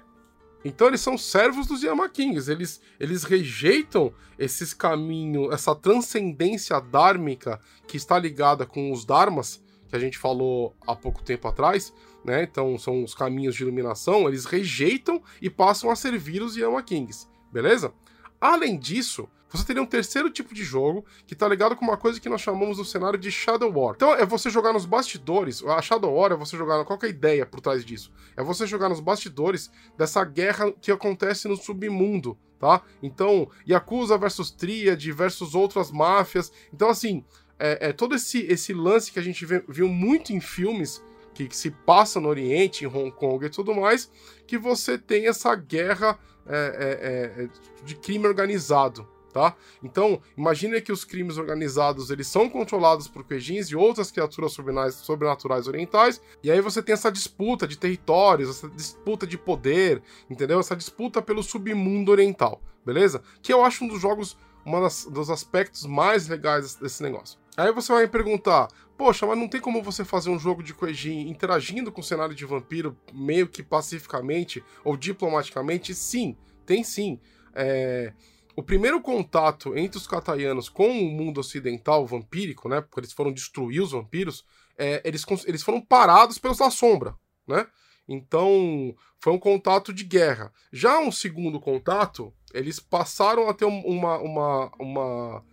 [0.66, 7.96] Então eles são servos dos Yamakings, eles, eles rejeitam esses caminhos, essa transcendência dármica que
[7.96, 12.42] está ligada com os Dharmas, que a gente falou há pouco tempo atrás, né?
[12.42, 17.94] Então são os caminhos de iluminação, eles rejeitam e passam a servir os Yamakings, beleza?
[18.42, 22.20] Além disso, você teria um terceiro tipo de jogo que está ligado com uma coisa
[22.20, 23.94] que nós chamamos no cenário de Shadow War.
[23.96, 27.10] Então é você jogar nos bastidores, a Shadow War é você jogar, qual é a
[27.10, 28.12] ideia por trás disso?
[28.36, 32.82] É você jogar nos bastidores dessa guerra que acontece no submundo, tá?
[33.02, 36.52] Então, Yakuza versus Triad versus outras máfias.
[36.74, 37.24] Então, assim,
[37.60, 41.48] é, é todo esse, esse lance que a gente vê, viu muito em filmes que,
[41.48, 44.10] que, se passa no Oriente, em Hong Kong e tudo mais,
[44.48, 47.50] que você tem essa guerra é, é, é
[47.84, 49.54] de crime organizado, tá?
[49.84, 54.58] Então, imagine que os crimes organizados eles são controlados por Quejins e outras criaturas
[54.94, 60.58] sobrenaturais orientais, e aí você tem essa disputa de territórios, essa disputa de poder, entendeu?
[60.58, 63.22] Essa disputa pelo submundo oriental, beleza?
[63.42, 67.38] Que eu acho um dos jogos, um dos aspectos mais legais desse negócio.
[67.58, 70.74] Aí você vai me perguntar, poxa, mas não tem como você fazer um jogo de
[70.74, 75.94] Kuejin interagindo com o cenário de vampiro meio que pacificamente ou diplomaticamente?
[75.94, 77.20] Sim, tem sim.
[77.54, 78.14] É
[78.56, 82.82] o primeiro contato entre os cataianos com o mundo ocidental vampírico, né?
[82.82, 84.46] Porque eles foram destruir os vampiros,
[84.78, 87.16] é, eles, eles foram parados pelos da sombra,
[87.48, 87.68] né?
[88.08, 90.54] Então, foi um contato de guerra.
[90.72, 95.44] Já um segundo contato, eles passaram a ter uma, uma, uma,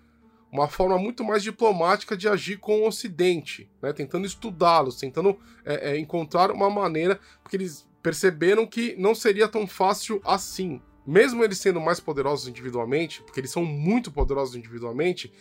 [0.53, 3.93] uma forma muito mais diplomática de agir com o Ocidente, né?
[3.93, 9.67] tentando estudá-los, tentando é, é, encontrar uma maneira, porque eles perceberam que não seria tão
[9.67, 15.33] fácil assim mesmo eles sendo mais poderosos individualmente, porque eles são muito poderosos individualmente,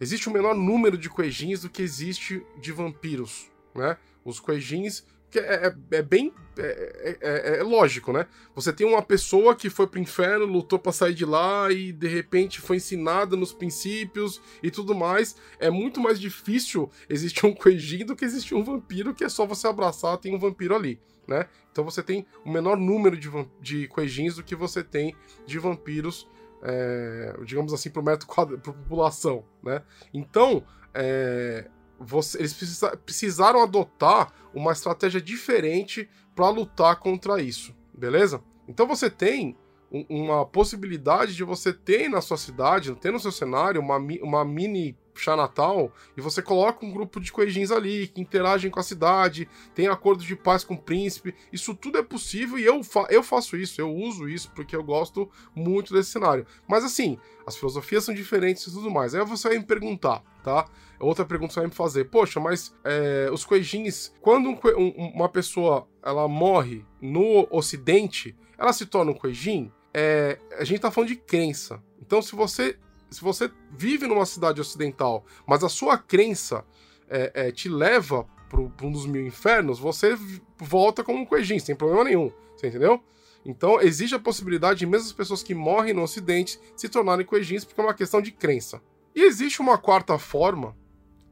[0.00, 3.96] existe um menor número de Kuejins do que existe de vampiros, né?
[4.24, 6.32] Os Kuejins que é, é, é bem.
[6.56, 8.26] É, é, é, lógico, né?
[8.54, 12.08] Você tem uma pessoa que foi pro inferno, lutou para sair de lá e de
[12.08, 15.36] repente foi ensinada nos princípios e tudo mais.
[15.60, 19.46] É muito mais difícil existir um Kuejin do que existir um vampiro, que é só
[19.46, 21.46] você abraçar, tem um vampiro ali, né?
[21.70, 25.14] Então você tem o menor número de, de Kuejins do que você tem
[25.46, 26.26] de vampiros,
[26.62, 29.82] é, digamos assim, pro metro quadrado, pra população, né?
[30.12, 30.64] Então,
[30.94, 31.68] é,
[32.00, 38.42] você, eles precisa, precisaram adotar uma estratégia diferente para lutar contra isso, beleza?
[38.66, 39.56] Então você tem
[39.92, 44.44] um, uma possibilidade de você ter na sua cidade, ter no seu cenário, uma, uma
[44.44, 44.96] mini
[45.36, 49.88] Natal e você coloca um grupo de coejins ali que interagem com a cidade, tem
[49.88, 51.34] acordo de paz com o príncipe.
[51.52, 54.82] Isso tudo é possível e eu, fa eu faço isso, eu uso isso porque eu
[54.82, 56.46] gosto muito desse cenário.
[56.66, 59.14] Mas assim, as filosofias são diferentes e tudo mais.
[59.14, 60.66] Aí você vai me perguntar, tá?
[61.00, 65.28] Outra pergunta você vai me fazer, poxa, mas é, os coejins, quando um, um, uma
[65.28, 69.72] pessoa ela morre no ocidente, ela se torna um coejin?
[69.94, 71.82] É, a gente tá falando de crença.
[72.00, 72.78] Então, se você
[73.10, 76.64] se você vive numa cidade ocidental, mas a sua crença
[77.08, 80.16] é, é, te leva para um dos mil infernos, você
[80.58, 82.32] volta como um coejin, sem problema nenhum.
[82.56, 83.02] Você entendeu?
[83.44, 87.64] Então, existe a possibilidade de mesmo as pessoas que morrem no ocidente se tornarem coejins,
[87.64, 88.82] porque é uma questão de crença.
[89.14, 90.76] E existe uma quarta forma,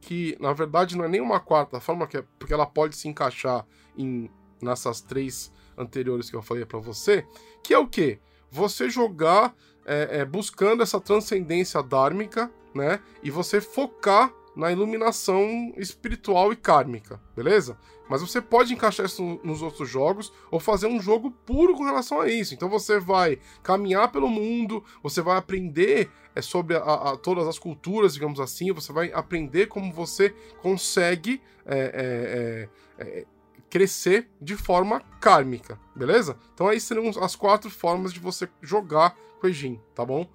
[0.01, 3.09] que na verdade não é nem uma quarta forma, que é, porque ela pode se
[3.09, 4.31] encaixar em,
[4.63, 7.27] nessas três anteriores que eu falei para você,
[7.63, 8.19] que é o que?
[8.51, 9.55] Você jogar
[9.87, 13.01] é, é, buscando essa transcendência dármica, né?
[13.23, 17.79] E você focar na iluminação espiritual e kármica, beleza?
[18.09, 22.21] Mas você pode encaixar isso nos outros jogos ou fazer um jogo puro com relação
[22.21, 22.55] a isso.
[22.55, 27.59] Então você vai caminhar pelo mundo, você vai aprender é, sobre a, a, todas as
[27.59, 32.69] culturas, digamos assim, você vai aprender como você consegue é,
[32.99, 33.27] é, é, é
[33.77, 36.39] crescer de forma kármica, beleza?
[36.55, 40.27] Então aí seriam as quatro formas de você jogar Kuejin, tá bom?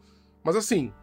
[0.44, 0.94] Mas assim,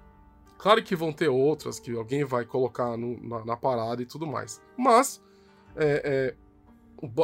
[0.56, 4.24] claro que vão ter outras que alguém vai colocar no, na, na, parada e tudo
[4.24, 4.62] mais.
[4.76, 5.20] Mas
[5.74, 6.36] é,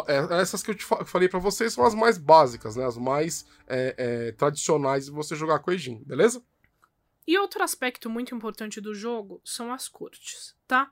[0.08, 2.84] é, é essas que eu te falei para vocês são as mais básicas, né?
[2.84, 6.42] As mais é, é, tradicionais de você jogar Kuejin, beleza?
[7.24, 10.90] E outro aspecto muito importante do jogo são as cortes, tá?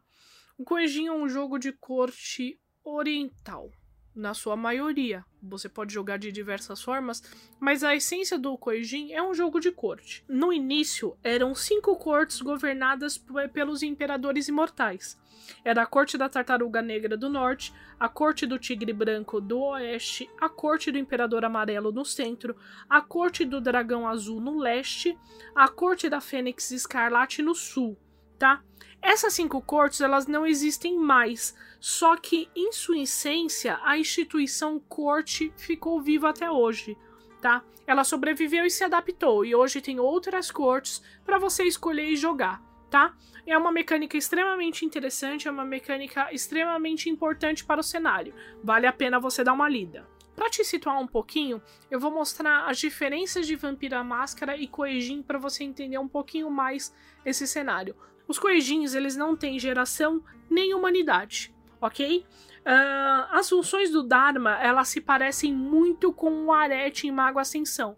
[0.56, 3.72] O Kuejin é um jogo de corte oriental
[4.14, 5.24] na sua maioria.
[5.42, 7.22] Você pode jogar de diversas formas,
[7.58, 10.24] mas a essência do Koijin é um jogo de corte.
[10.28, 13.18] No início, eram cinco cortes governadas
[13.52, 15.20] pelos imperadores imortais.
[15.64, 20.30] Era a corte da tartaruga negra do norte, a corte do tigre branco do oeste,
[20.40, 22.56] a corte do imperador amarelo no centro,
[22.88, 25.18] a corte do dragão azul no leste,
[25.54, 27.98] a corte da fênix escarlate no sul,
[28.42, 28.60] tá?
[29.00, 35.52] Essas cinco cortes elas não existem mais, só que em sua essência a instituição corte
[35.56, 36.98] ficou viva até hoje,
[37.40, 37.62] tá?
[37.86, 42.60] Ela sobreviveu e se adaptou e hoje tem outras cortes para você escolher e jogar,
[42.90, 43.14] tá?
[43.46, 48.34] É uma mecânica extremamente interessante, é uma mecânica extremamente importante para o cenário.
[48.60, 50.04] Vale a pena você dar uma lida.
[50.34, 55.22] Para te situar um pouquinho, eu vou mostrar as diferenças de Vampira Máscara e Coejin
[55.22, 56.92] para você entender um pouquinho mais
[57.24, 57.94] esse cenário.
[58.32, 62.24] Os Kuejins, eles não têm geração nem humanidade, ok?
[62.60, 67.94] Uh, as funções do Dharma, elas se parecem muito com o Arete em Mago Ascensão.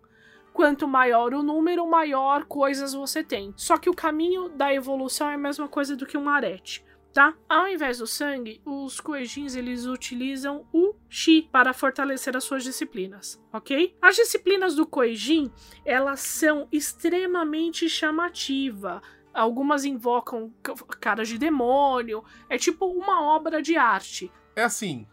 [0.53, 3.55] Quanto maior o número, maior coisas você tem.
[3.57, 7.33] Só que o caminho da evolução é a mesma coisa do que um arete tá?
[7.49, 13.41] Ao invés do sangue, os Kuejins eles utilizam o Chi para fortalecer as suas disciplinas,
[13.53, 13.97] ok?
[14.03, 15.51] As disciplinas do Kuejin,
[15.85, 19.01] elas são extremamente chamativas.
[19.35, 20.53] Algumas invocam
[21.01, 22.23] caras de demônio.
[22.49, 24.31] É tipo uma obra de arte.
[24.55, 25.07] É assim.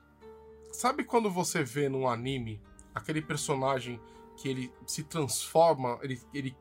[0.71, 2.61] Sabe quando você vê num anime
[2.93, 3.99] aquele personagem
[4.37, 6.55] que ele se transforma, ele, ele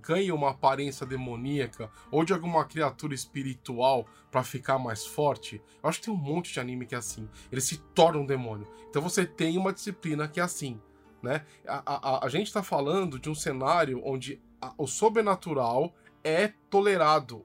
[0.00, 5.62] ganha uma aparência demoníaca ou de alguma criatura espiritual para ficar mais forte?
[5.82, 7.28] Eu acho que tem um monte de anime que é assim.
[7.50, 8.66] Ele se torna um demônio.
[8.90, 10.80] Então você tem uma disciplina que é assim.
[11.22, 11.44] Né?
[11.66, 15.94] A, a, a gente está falando de um cenário onde a, o sobrenatural
[16.26, 17.40] é tolerado.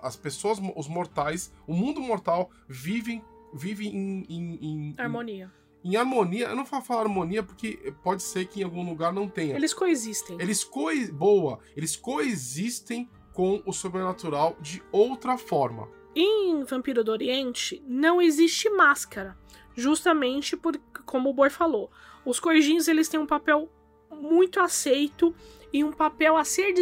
[0.00, 5.52] as pessoas, os mortais, o mundo mortal vive, vive em, em, em harmonia.
[5.84, 9.12] Em, em, harmonia, eu não vou falar harmonia porque pode ser que em algum lugar
[9.12, 9.54] não tenha.
[9.54, 10.38] Eles coexistem.
[10.40, 15.86] Eles coe, boa, eles coexistem com o sobrenatural de outra forma.
[16.14, 19.36] Em Vampiro do Oriente não existe máscara,
[19.74, 21.90] justamente por como o Boy falou.
[22.24, 23.70] Os coijins eles têm um papel
[24.10, 25.34] muito aceito
[25.72, 26.74] e um papel a ser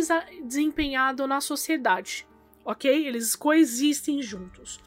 [0.42, 2.26] desempenhado na sociedade,
[2.64, 3.06] ok?
[3.06, 4.80] Eles coexistem juntos.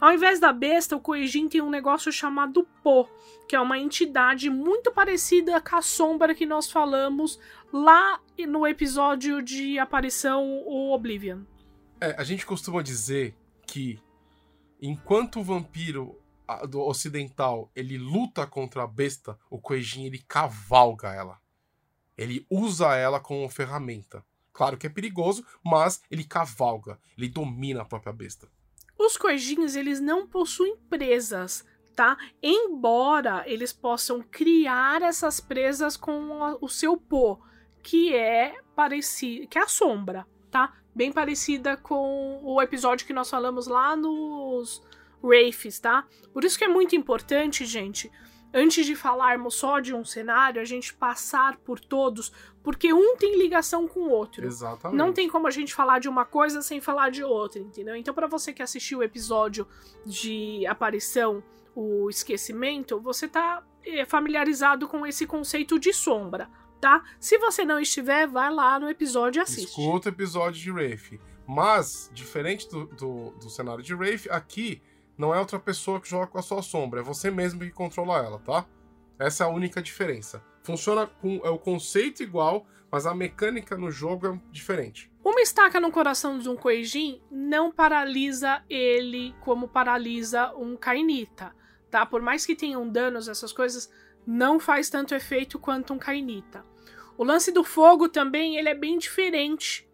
[0.00, 3.08] Ao invés da besta, o Koijin tem um negócio chamado Po,
[3.48, 7.40] que é uma entidade muito parecida com a sombra que nós falamos
[7.72, 11.42] lá no episódio de aparição o Oblivion.
[11.98, 13.34] É, a gente costuma dizer
[13.66, 13.98] que
[14.80, 16.20] enquanto o vampiro
[16.68, 21.38] do ocidental ele luta contra a besta, o Koijin ele cavalga ela.
[22.16, 24.24] Ele usa ela como ferramenta.
[24.52, 28.48] Claro que é perigoso, mas ele cavalga, ele domina a própria besta.
[28.98, 32.16] Os Koijins, eles não possuem presas, tá?
[32.42, 37.38] Embora eles possam criar essas presas com o seu pô,
[37.82, 40.72] que é parecido, que é a sombra, tá?
[40.94, 44.82] Bem parecida com o episódio que nós falamos lá nos
[45.22, 46.06] Wraiths, tá?
[46.32, 48.10] Por isso que é muito importante, gente,
[48.56, 52.32] antes de falarmos só de um cenário, a gente passar por todos,
[52.62, 54.46] porque um tem ligação com o outro.
[54.46, 54.96] Exatamente.
[54.96, 57.94] Não tem como a gente falar de uma coisa sem falar de outra, entendeu?
[57.94, 59.68] Então, para você que assistiu o episódio
[60.06, 61.44] de aparição,
[61.74, 66.48] o esquecimento, você tá eh, familiarizado com esse conceito de sombra,
[66.80, 67.04] tá?
[67.20, 69.68] Se você não estiver, vai lá no episódio e assiste.
[69.68, 71.20] Escuta o episódio de Wraith.
[71.46, 74.82] Mas, diferente do, do, do cenário de Wraith, aqui
[75.16, 78.18] não é outra pessoa que joga com a sua sombra, é você mesmo que controla
[78.18, 78.66] ela, tá?
[79.18, 80.42] Essa é a única diferença.
[80.62, 85.10] Funciona com é o conceito igual, mas a mecânica no jogo é diferente.
[85.24, 91.54] Uma estaca no coração de um Koijin não paralisa ele como paralisa um Kainita,
[91.90, 92.04] tá?
[92.04, 93.90] Por mais que tenham danos, essas coisas
[94.26, 96.64] não faz tanto efeito quanto um Kainita.
[97.16, 99.85] O lance do fogo também ele é bem diferente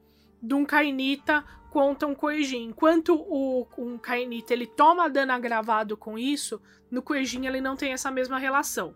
[0.42, 2.64] de um Kainita contra um Koijin.
[2.64, 7.92] Enquanto o um Kainita ele toma dano agravado com isso, no Koijin ele não tem
[7.92, 8.94] essa mesma relação.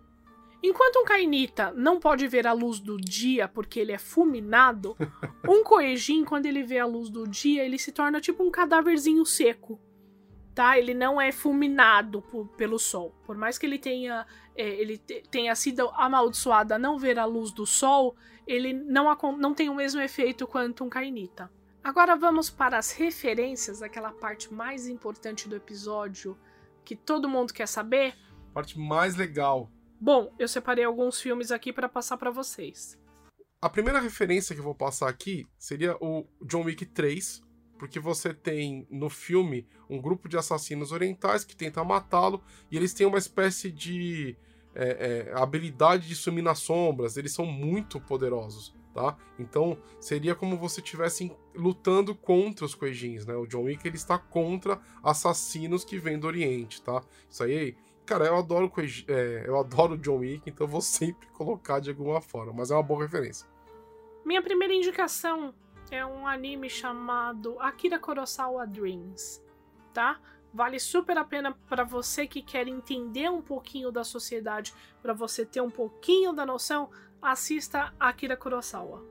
[0.63, 4.97] Enquanto um Kainita não pode ver a luz do dia porque ele é fulminado,
[5.49, 9.25] um Koejin, quando ele vê a luz do dia, ele se torna tipo um cadáverzinho
[9.25, 9.81] seco.
[10.57, 10.79] Tá?
[10.79, 13.15] Ele não é fulminado por, pelo sol.
[13.27, 14.27] Por mais que ele tenha,
[14.57, 19.53] é, ele tenha sido amaldiçoado a não ver a luz do sol, ele não, não
[19.53, 21.53] tem o mesmo efeito quanto um Kainita.
[21.85, 26.39] Agora vamos para as referências, aquela parte mais importante do episódio
[26.87, 28.17] que todo mundo quer saber.
[28.55, 29.71] Parte mais legal.
[30.01, 32.99] Bom, eu separei alguns filmes aqui para passar para vocês.
[33.61, 37.43] A primeira referência que eu vou passar aqui seria o John Wick 3,
[37.79, 42.93] porque você tem no filme um grupo de assassinos orientais que tenta matá-lo e eles
[42.93, 44.37] têm uma espécie de
[44.75, 49.15] é, é, habilidade de sumir nas sombras, eles são muito poderosos tá?
[49.39, 53.37] Então seria como você estivesse lutando contra os Kuejins, né?
[53.37, 57.03] O John Wick ele está contra assassinos que vêm do Oriente, tá?
[57.29, 58.73] Isso aí, cara, eu adoro
[59.07, 62.83] é, eu adoro John Wick, então vou sempre colocar de alguma forma, mas é uma
[62.83, 63.47] boa referência.
[64.25, 65.55] Minha primeira indicação
[65.91, 69.43] é um anime chamado Akira Kurosawa Dreams,
[69.93, 70.19] tá?
[70.53, 75.45] Vale super a pena para você que quer entender um pouquinho da sociedade, para você
[75.45, 79.05] ter um pouquinho da noção assista Akira Kurosawa.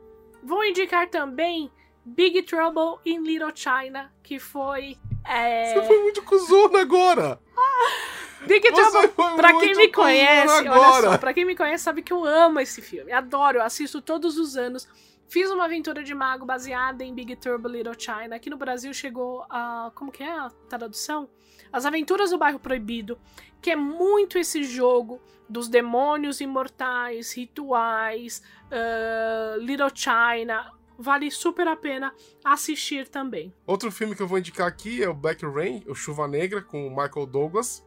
[0.43, 1.71] Vou indicar também
[2.03, 4.97] Big Trouble in Little China, que foi.
[5.23, 5.73] É...
[5.73, 7.39] Você foi muito cuzona agora!
[8.45, 10.79] Big Trouble, pra quem me conhece, agora.
[10.79, 13.11] olha só, pra quem me conhece sabe que eu amo esse filme.
[13.11, 14.87] Adoro, eu assisto todos os anos.
[15.35, 18.37] Fiz uma aventura de mago baseada em Big Trouble Little China.
[18.37, 19.91] Aqui no Brasil chegou a.
[19.93, 21.27] Como que é a tradução?
[21.73, 23.19] As Aventuras do Bairro Proibido,
[23.61, 25.19] que é muito esse jogo
[25.49, 30.71] dos demônios imortais, rituais, uh, Little China.
[30.97, 33.53] Vale super a pena assistir também.
[33.67, 36.87] Outro filme que eu vou indicar aqui é o Black Rain, o Chuva Negra, com
[36.87, 37.85] o Michael Douglas,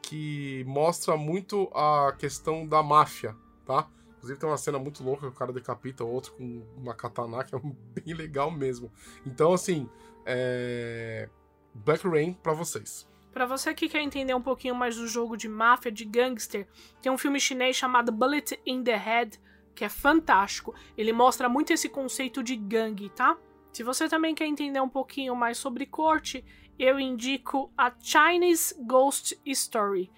[0.00, 3.34] que mostra muito a questão da máfia,
[3.66, 3.90] tá?
[4.18, 7.42] Inclusive tem uma cena muito louca que o cara decapita o outro com uma katana,
[7.42, 7.58] que é
[8.02, 8.92] bem legal mesmo.
[9.24, 9.88] Então, assim,
[10.26, 11.28] é...
[11.74, 13.08] Black Rain para vocês.
[13.32, 16.66] Para você que quer entender um pouquinho mais do jogo de máfia, de gangster,
[17.00, 19.40] tem um filme chinês chamado Bullet in the Head,
[19.74, 20.74] que é fantástico.
[20.96, 23.38] Ele mostra muito esse conceito de gangue, tá?
[23.72, 26.44] Se você também quer entender um pouquinho mais sobre corte,
[26.78, 30.10] eu indico a Chinese Ghost Story.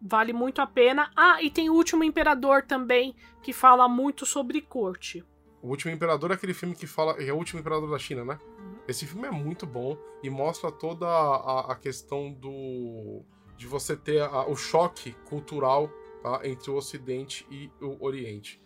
[0.00, 1.10] Vale muito a pena.
[1.16, 5.24] Ah, e tem o Último Imperador também, que fala muito sobre corte.
[5.60, 7.12] O Último Imperador é aquele filme que fala.
[7.20, 8.38] É o Último Imperador da China, né?
[8.86, 13.22] Esse filme é muito bom e mostra toda a, a questão do
[13.56, 15.90] de você ter a, o choque cultural
[16.22, 18.60] tá, entre o Ocidente e o Oriente.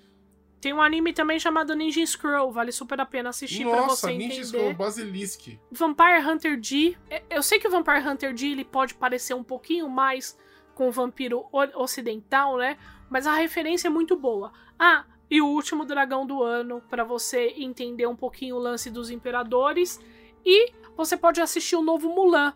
[0.60, 4.28] Tem um anime também chamado Ninja Scroll, vale super a pena assistir para você entender.
[4.28, 5.58] Ninja Scroll Basilisk.
[5.72, 6.96] Vampire Hunter D,
[7.28, 10.38] eu sei que o Vampire Hunter D ele pode parecer um pouquinho mais
[10.74, 12.78] com o vampiro ocidental, né?
[13.10, 14.52] Mas a referência é muito boa.
[14.78, 19.10] Ah, E o último dragão do ano, para você entender um pouquinho o lance dos
[19.10, 19.98] imperadores.
[20.44, 22.52] E você pode assistir o novo Mulan,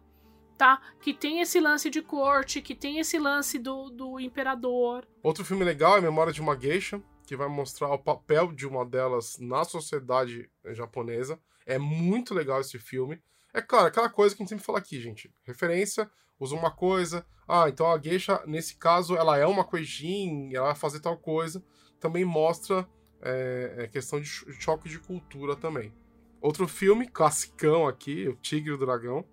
[0.59, 0.83] tá?
[1.01, 5.07] Que tem esse lance de corte, que tem esse lance do, do imperador.
[5.23, 8.85] Outro filme legal é Memória de uma Geisha, que vai mostrar o papel de uma
[8.85, 11.41] delas na sociedade japonesa.
[11.65, 13.23] É muito legal esse filme.
[13.55, 15.33] É claro, aquela coisa que a gente sempre fala aqui, gente.
[15.45, 17.25] Referência, usa uma coisa.
[17.49, 21.63] Ah, então a geisha, nesse caso, ela é uma coijin, ela vai fazer tal coisa
[22.01, 22.89] também mostra
[23.21, 25.93] é, é, questão de choque de cultura também.
[26.41, 29.25] Outro filme, classicão aqui, O Tigre e o Dragão.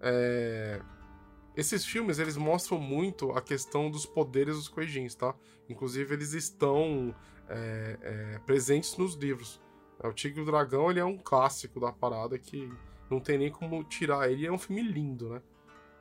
[0.00, 0.80] É...
[1.56, 5.34] Esses filmes, eles mostram muito a questão dos poderes dos Kueijins, tá?
[5.68, 7.14] Inclusive, eles estão
[7.48, 9.60] é, é, presentes nos livros.
[10.02, 12.72] O Tigre e o Dragão, ele é um clássico da parada que
[13.10, 14.46] não tem nem como tirar ele.
[14.46, 15.42] É um filme lindo, né?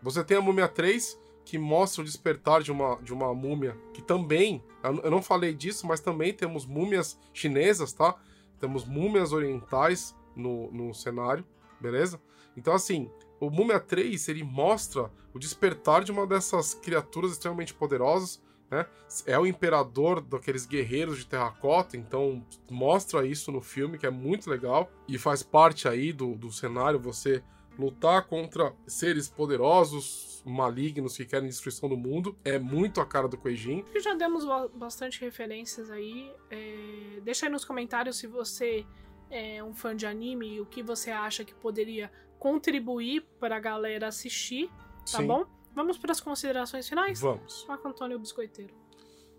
[0.01, 4.01] Você tem a Múmia 3, que mostra o despertar de uma, de uma múmia, que
[4.01, 4.63] também,
[5.03, 8.15] eu não falei disso, mas também temos múmias chinesas, tá?
[8.59, 11.45] Temos múmias orientais no, no cenário,
[11.79, 12.21] beleza?
[12.55, 18.41] Então, assim, o Múmia 3, ele mostra o despertar de uma dessas criaturas extremamente poderosas,
[18.69, 18.85] né?
[19.25, 24.49] É o imperador daqueles guerreiros de terracota, então mostra isso no filme, que é muito
[24.49, 27.43] legal, e faz parte aí do, do cenário você
[27.81, 32.37] lutar contra seres poderosos, malignos que querem destruição do mundo.
[32.45, 33.83] É muito a cara do Kuejin.
[33.99, 36.31] Já demos bastante referências aí.
[36.49, 37.19] É...
[37.23, 38.85] Deixa aí nos comentários se você
[39.29, 43.59] é um fã de anime e o que você acha que poderia contribuir para a
[43.59, 44.69] galera assistir,
[45.11, 45.27] tá Sim.
[45.27, 45.45] bom?
[45.73, 47.19] Vamos para as considerações finais?
[47.21, 47.65] Vamos.
[47.67, 48.73] Marco Antônio Biscoiteiro.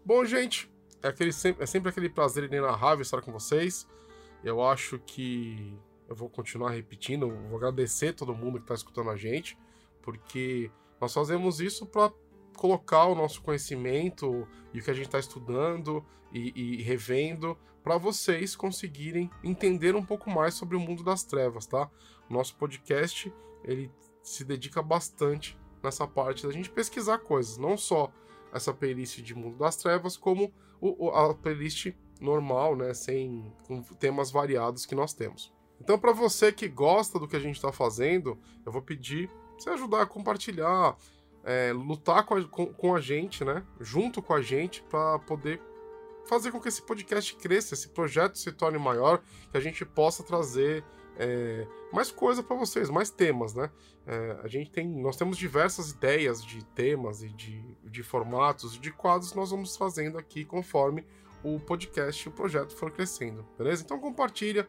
[0.04, 0.70] Bom, gente,
[1.02, 3.86] é, aquele, é sempre aquele prazer inenarrável estar com vocês.
[4.42, 5.76] Eu acho que
[6.12, 9.58] eu vou continuar repetindo, vou agradecer todo mundo que está escutando a gente,
[10.02, 12.12] porque nós fazemos isso para
[12.56, 17.96] colocar o nosso conhecimento e o que a gente está estudando e, e revendo para
[17.96, 21.90] vocês conseguirem entender um pouco mais sobre o mundo das trevas, tá?
[22.28, 23.32] Nosso podcast
[23.64, 23.90] ele
[24.22, 28.12] se dedica bastante nessa parte da gente pesquisar coisas, não só
[28.52, 34.30] essa playlist de mundo das trevas, como o, a playlist normal, né, sem com temas
[34.30, 35.52] variados que nós temos.
[35.82, 39.28] Então, para você que gosta do que a gente está fazendo, eu vou pedir
[39.58, 40.96] você ajudar a compartilhar,
[41.42, 43.64] é, lutar com a, com, com a, gente, né?
[43.80, 45.60] Junto com a gente, para poder
[46.24, 49.20] fazer com que esse podcast cresça, esse projeto se torne maior,
[49.50, 50.84] que a gente possa trazer
[51.18, 53.68] é, mais coisa para vocês, mais temas, né?
[54.06, 58.92] É, a gente tem, nós temos diversas ideias de temas e de, de formatos, de
[58.92, 61.04] quadros que nós vamos fazendo aqui conforme
[61.42, 63.82] o podcast e o projeto for crescendo, beleza?
[63.82, 64.68] Então compartilha,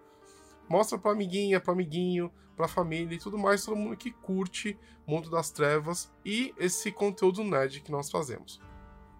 [0.69, 5.29] Mostra pra amiguinha, pra amiguinho, pra família e tudo mais, todo mundo que curte Mundo
[5.29, 8.61] das Trevas e esse conteúdo nerd que nós fazemos.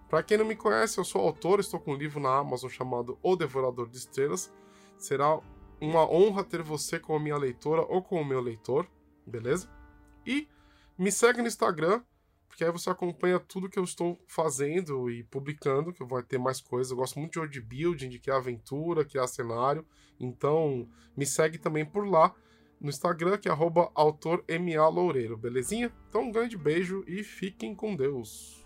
[0.10, 3.18] Para quem não me conhece, eu sou autor, estou com um livro na Amazon chamado
[3.22, 4.54] O Devorador de Estrelas.
[4.98, 5.40] Será
[5.82, 8.88] uma honra ter você como minha leitora ou como meu leitor,
[9.26, 9.68] beleza?
[10.26, 10.48] E
[10.98, 12.02] me segue no Instagram,
[12.54, 16.62] porque aí você acompanha tudo que eu estou fazendo e publicando, que vai ter mais
[16.62, 16.92] coisas.
[16.92, 19.84] Eu gosto muito de world building, de criar aventura, criar cenário.
[20.20, 20.88] Então,
[21.18, 22.32] me segue também por lá
[22.80, 23.52] no Instagram, que é
[23.96, 25.92] autormaloureiro, belezinha?
[26.08, 28.64] Então, um grande beijo e fiquem com Deus.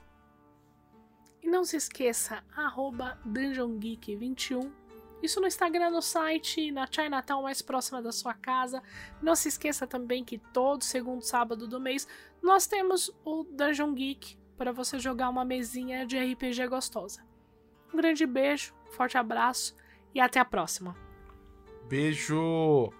[1.41, 4.69] E não se esqueça, arroba DungeonGeek21
[5.21, 8.81] isso no Instagram, no site, na Chinatown mais próxima da sua casa.
[9.21, 12.07] Não se esqueça também que todo segundo sábado do mês
[12.41, 17.25] nós temos o Dungeon Geek para você jogar uma mesinha de RPG gostosa.
[17.93, 19.75] Um grande beijo, forte abraço
[20.13, 20.95] e até a próxima.
[21.87, 22.91] Beijo!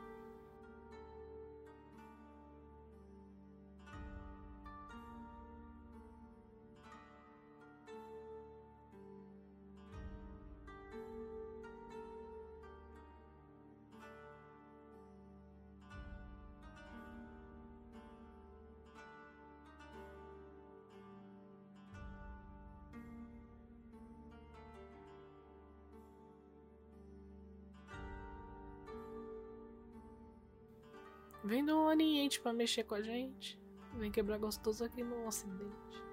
[31.48, 33.58] Vem do Oriente pra mexer com a gente.
[33.94, 36.04] Vem quebrar gostoso aqui no Ocidente.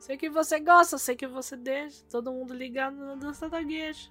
[0.00, 2.04] Sei que você gosta, sei que você deixa.
[2.10, 4.10] Todo mundo ligado na dança da gueixa.